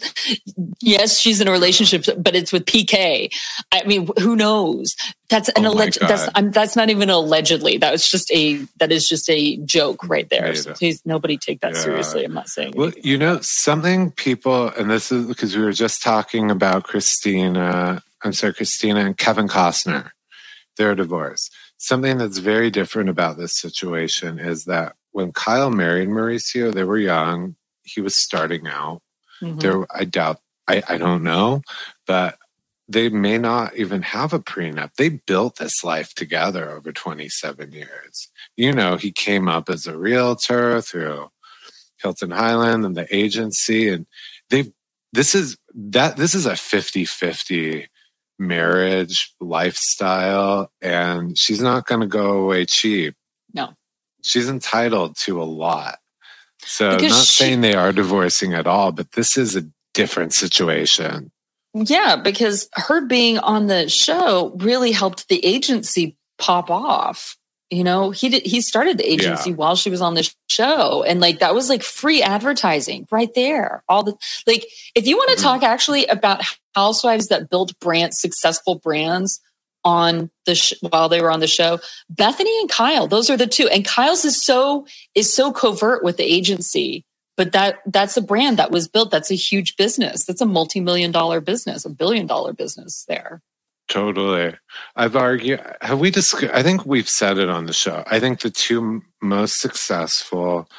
[0.81, 3.33] yes, she's in a relationship, but it's with PK?
[3.71, 4.95] I mean, who knows?
[5.29, 5.99] That's an oh alleged.
[6.01, 7.77] That's I'm, that's not even allegedly.
[7.77, 10.55] That was just a that is just a joke right there.
[10.55, 11.81] So please, nobody take that yeah.
[11.81, 12.25] seriously.
[12.25, 12.73] I'm not saying.
[12.75, 18.01] Well, you know something, people, and this is because we were just talking about Christina.
[18.23, 20.11] I'm sorry, Christina and Kevin Costner,
[20.77, 21.49] their divorce.
[21.81, 26.97] something that's very different about this situation is that when Kyle married Mauricio, they were
[26.97, 27.55] young.
[27.83, 29.01] He was starting out.
[29.41, 29.61] Mhm.
[29.61, 30.41] There, I doubt.
[30.69, 31.61] I, I don't know,
[32.07, 32.37] but
[32.87, 34.91] they may not even have a prenup.
[34.95, 38.29] They built this life together over 27 years.
[38.57, 41.29] You know, he came up as a realtor through
[42.01, 44.05] Hilton Hyland and the agency, and
[44.49, 44.71] they've
[45.11, 47.87] this is that this is a 50-50
[48.37, 53.15] marriage lifestyle, and she's not going to go away cheap.
[53.53, 53.73] No.
[54.23, 55.97] She's entitled to a lot.
[56.61, 59.63] So, Because not she- saying they are divorcing at all, but this is a
[59.99, 61.31] different situation.
[61.73, 67.37] Yeah, because her being on the show really helped the agency pop off.
[67.69, 71.19] You know, he did he started the agency while she was on the show and
[71.21, 73.83] like that was like free advertising right there.
[73.89, 74.15] All the
[74.47, 75.43] like if you want to Mhm.
[75.43, 76.41] talk actually about
[76.75, 79.39] housewives that built brands successful brands
[79.83, 81.79] on the sh- while they were on the show,
[82.09, 83.67] Bethany and Kyle, those are the two.
[83.69, 87.05] And Kyle's is so is so covert with the agency
[87.39, 91.09] but that that's a brand that was built that's a huge business that's a multi-million
[91.09, 93.41] dollar business a billion dollar business there
[93.87, 94.53] Totally.
[94.95, 98.03] I've argued, have we discussed, I think we've said it on the show.
[98.05, 100.69] I think the two most successful,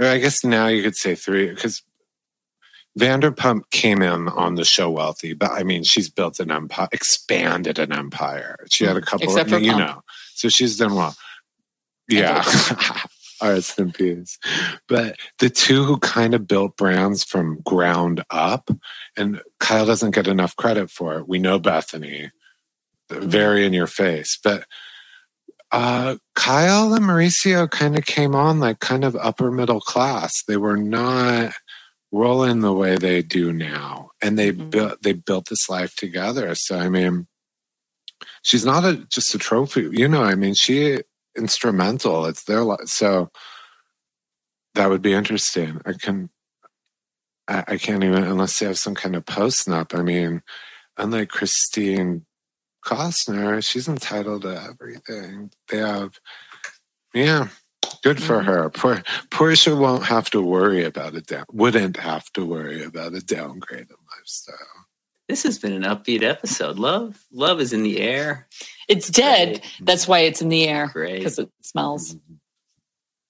[0.00, 1.82] or I guess now you could say three, because
[2.98, 7.78] Vanderpump came in on the show wealthy, but I mean, she's built an empire, expanded
[7.78, 8.56] an empire.
[8.68, 9.86] She had a mm, couple Except of, for you Pump.
[9.86, 10.02] know,
[10.34, 11.14] so she's done well.
[12.08, 12.42] Yeah.
[13.42, 14.38] Rest in peace.
[14.88, 18.70] But the two who kind of built brands from ground up,
[19.16, 21.28] and Kyle doesn't get enough credit for it.
[21.28, 22.30] We know Bethany,
[23.10, 24.64] very in your face, but
[25.72, 30.42] uh, Kyle and Mauricio kind of came on like kind of upper middle class.
[30.46, 31.52] They were not
[32.12, 34.70] rolling the way they do now, and they Mhm.
[34.70, 36.54] built they built this life together.
[36.54, 37.26] So I mean,
[38.42, 40.22] she's not a just a trophy, you know.
[40.22, 41.00] I mean, she
[41.36, 42.26] instrumental.
[42.26, 43.30] It's their life, so
[44.74, 45.80] that would be interesting.
[45.86, 46.30] I can.
[47.48, 49.96] I, I can't even unless they have some kind of post nup.
[49.98, 50.42] I mean,
[50.96, 52.26] unlike Christine
[52.84, 55.50] Costner, she's entitled to everything.
[55.68, 56.18] They have,
[57.14, 57.48] yeah,
[58.02, 58.44] good for Mhm.
[58.44, 58.70] her.
[58.70, 61.44] Poor Portia won't have to worry about a down.
[61.52, 64.86] Wouldn't have to worry about a downgrade in lifestyle.
[65.28, 66.78] This has been an upbeat episode.
[66.78, 68.46] Love, love is in the air.
[68.88, 69.64] It's dead Great.
[69.80, 72.16] that's why it's in the air because it smells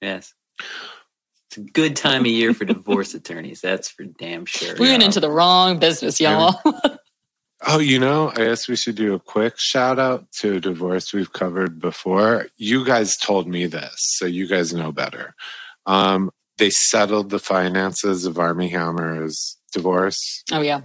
[0.03, 0.35] Yes.
[1.49, 3.61] It's a good time of year for divorce attorneys.
[3.63, 4.75] That's for damn sure.
[4.79, 6.61] we went into the wrong business y'all
[7.67, 11.15] Oh, you know, I guess we should do a quick shout out to a divorce
[11.15, 12.47] we've covered before.
[12.59, 15.35] You guys told me this, so you guys know better.
[15.87, 20.45] Um, they settled the finances of Armie Hammer's divorce.
[20.53, 20.83] oh yeah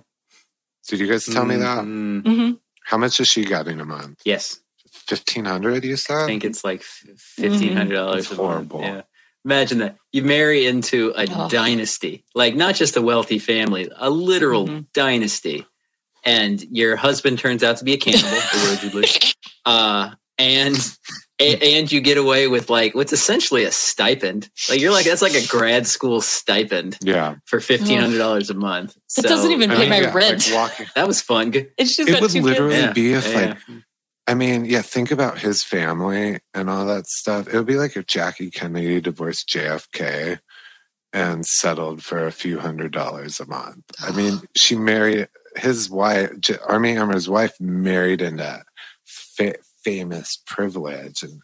[0.87, 1.83] Did you guys tell me that?
[1.83, 2.51] Mm, hmm
[2.91, 4.19] How much is she getting a month?
[4.25, 4.59] Yes.
[4.91, 8.47] Fifteen hundred, you I think it's like fifteen hundred dollars It's a month.
[8.69, 8.81] horrible.
[8.81, 9.01] Yeah.
[9.45, 11.47] Imagine that you marry into a Oh.
[11.47, 14.87] dynasty, like not just a wealthy family, a literal Mhm.
[14.93, 15.65] dynasty,
[16.25, 19.07] and your husband turns out to be a cannibal, allegedly,
[19.65, 20.75] uh, and
[21.41, 24.49] a- and you get away with like what's essentially a stipend.
[24.69, 27.35] Like you're like that's like a grad school stipend yeah.
[27.45, 28.95] for fifteen hundred dollars a month.
[29.17, 31.51] It doesn't even I pay mean, my yeah, rent walking- That was fun.
[31.51, 31.71] Good.
[31.77, 32.85] it's just It would literally kids.
[32.87, 33.57] Yeah, be if yeah, like
[34.27, 37.47] I mean, yeah, think about his family and all that stuff.
[37.47, 40.39] It would be like if Jackie Kennedy divorced JFK
[41.11, 43.83] and settled for a few hundred dollars a month.
[43.99, 45.27] I mean, she married
[45.57, 48.63] his wife, J- Armie Hammer's wife, married into
[49.05, 51.41] fa- famous privilege, and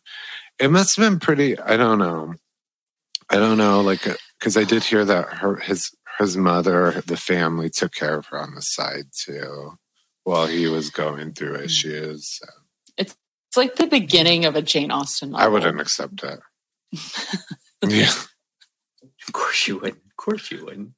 [0.59, 1.59] it must have been pretty.
[1.59, 2.35] I don't know.
[3.29, 7.17] I don't know, like, uh, because I did hear that her his his mother, the
[7.17, 9.73] family, took care of her on the side too,
[10.23, 11.63] while he was going through hmm.
[11.63, 12.39] issues.
[12.39, 12.47] So
[12.97, 13.15] it's
[13.55, 15.45] like the beginning of a jane austen novel.
[15.45, 16.39] I wouldn't accept it.
[17.87, 18.11] yeah.
[19.27, 19.97] Of course you wouldn't.
[19.97, 20.91] Of course you wouldn't.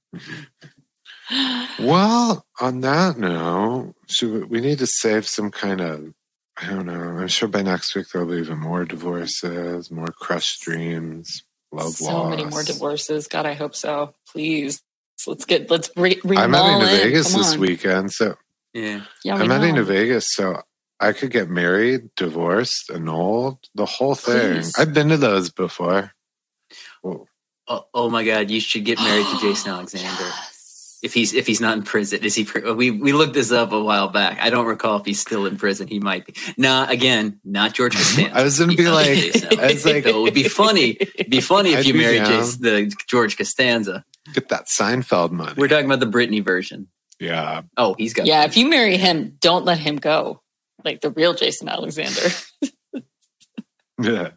[1.79, 6.13] Well, on that note, should we, we need to save some kind of.
[6.61, 6.93] I don't know.
[6.93, 12.05] I'm sure by next week there'll be even more divorces, more crushed dreams, love so
[12.05, 12.29] loss.
[12.31, 14.81] many more divorces god i hope so please
[15.27, 16.97] let's get let's re- I'm heading to in.
[17.03, 17.59] Vegas Come this on.
[17.59, 18.35] weekend, so
[18.73, 19.01] Yeah.
[19.23, 20.63] yeah I'm heading to Vegas, so
[20.99, 24.55] I could get married, divorced, annulled, the whole thing.
[24.55, 24.73] Please.
[24.77, 26.11] I've been to those before.
[27.03, 27.27] Oh,
[27.93, 28.49] oh my God!
[28.49, 30.31] You should get married to Jason Alexander.
[31.01, 31.09] Yes.
[31.09, 32.45] If he's if he's not in prison, is he?
[32.75, 34.39] We we looked this up a while back.
[34.41, 35.87] I don't recall if he's still in prison.
[35.87, 36.33] He might be.
[36.57, 38.35] Nah, again, not George Costanza.
[38.37, 39.13] I was gonna be He's not like- I
[39.73, 40.09] was like- Alexander.
[40.09, 40.89] it would be funny.
[40.99, 42.31] It'd be funny if I'd you be married down.
[42.41, 44.03] Jason, the George Costanza.
[44.33, 45.53] get that Seinfeld money.
[45.57, 46.87] We're talking about the Britney version.
[47.19, 47.61] yeah.
[47.77, 48.25] Oh, he's got.
[48.25, 50.41] yeah if you marry him don't let him go
[50.85, 52.21] like the real jason alexander
[54.01, 54.31] Yeah.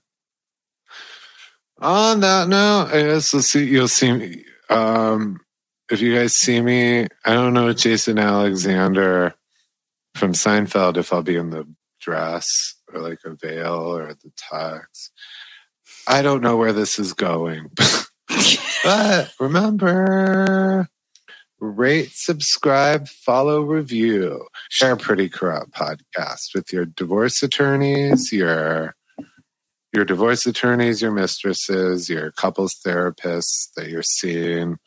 [1.80, 3.64] On that note, I guess we'll see.
[3.64, 4.44] You'll see me.
[4.70, 5.40] Um,
[5.92, 9.34] if you guys see me, I don't know Jason Alexander
[10.14, 11.68] from Seinfeld if I'll be in the
[12.00, 12.46] dress
[12.92, 15.10] or like a veil or the tux.
[16.08, 17.70] I don't know where this is going.
[18.84, 20.88] but remember,
[21.60, 28.96] rate, subscribe, follow, review, share Pretty Corrupt podcast with your divorce attorneys, your
[29.92, 34.78] your divorce attorneys, your mistresses, your couples therapists that you're seeing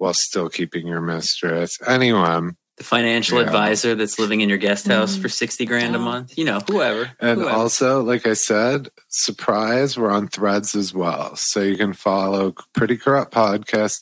[0.00, 2.56] while still keeping your mistress, anyone.
[2.78, 3.44] The financial Yeah.
[3.44, 5.20] advisor that's living in your guest house Mm.
[5.22, 6.38] for 60 grand a month.
[6.38, 7.10] You know, whoever.
[7.20, 7.54] And whoever.
[7.54, 11.36] also, like I said, surprise, we're on threads as well.
[11.36, 14.00] So you can follow Pretty Corrupt Podcast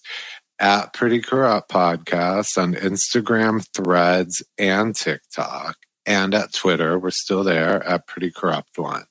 [0.61, 5.76] at Pretty Corrupt Podcast on Instagram, threads, and TikTok,
[6.07, 6.96] and at Twitter.
[7.01, 9.07] We're still there at Pretty Corrupt One.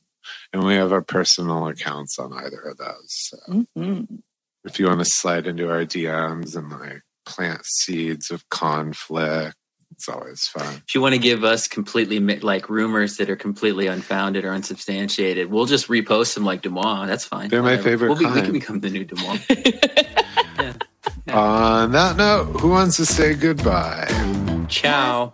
[0.53, 3.07] And we have our personal accounts on either of those.
[3.09, 3.37] So
[3.77, 4.19] Mhm
[4.67, 9.55] if you want to slide into our DMs and like plant seeds of conflict,
[9.91, 10.81] it's always fun.
[10.87, 15.49] If you want to give us completely like rumors that are completely unfounded or unsubstantiated,
[15.49, 17.07] we'll just repost them like Deuxmoi.
[17.07, 17.49] That's fine.
[17.49, 18.09] They're my favorite.
[18.09, 19.39] We'll be, we can become the new Deuxmoi.
[20.59, 20.73] yeah.
[21.27, 21.39] Yeah.
[21.39, 24.07] On that note, who wants to say goodbye?
[24.69, 25.31] Ciao.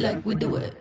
[0.00, 0.79] Like we do it.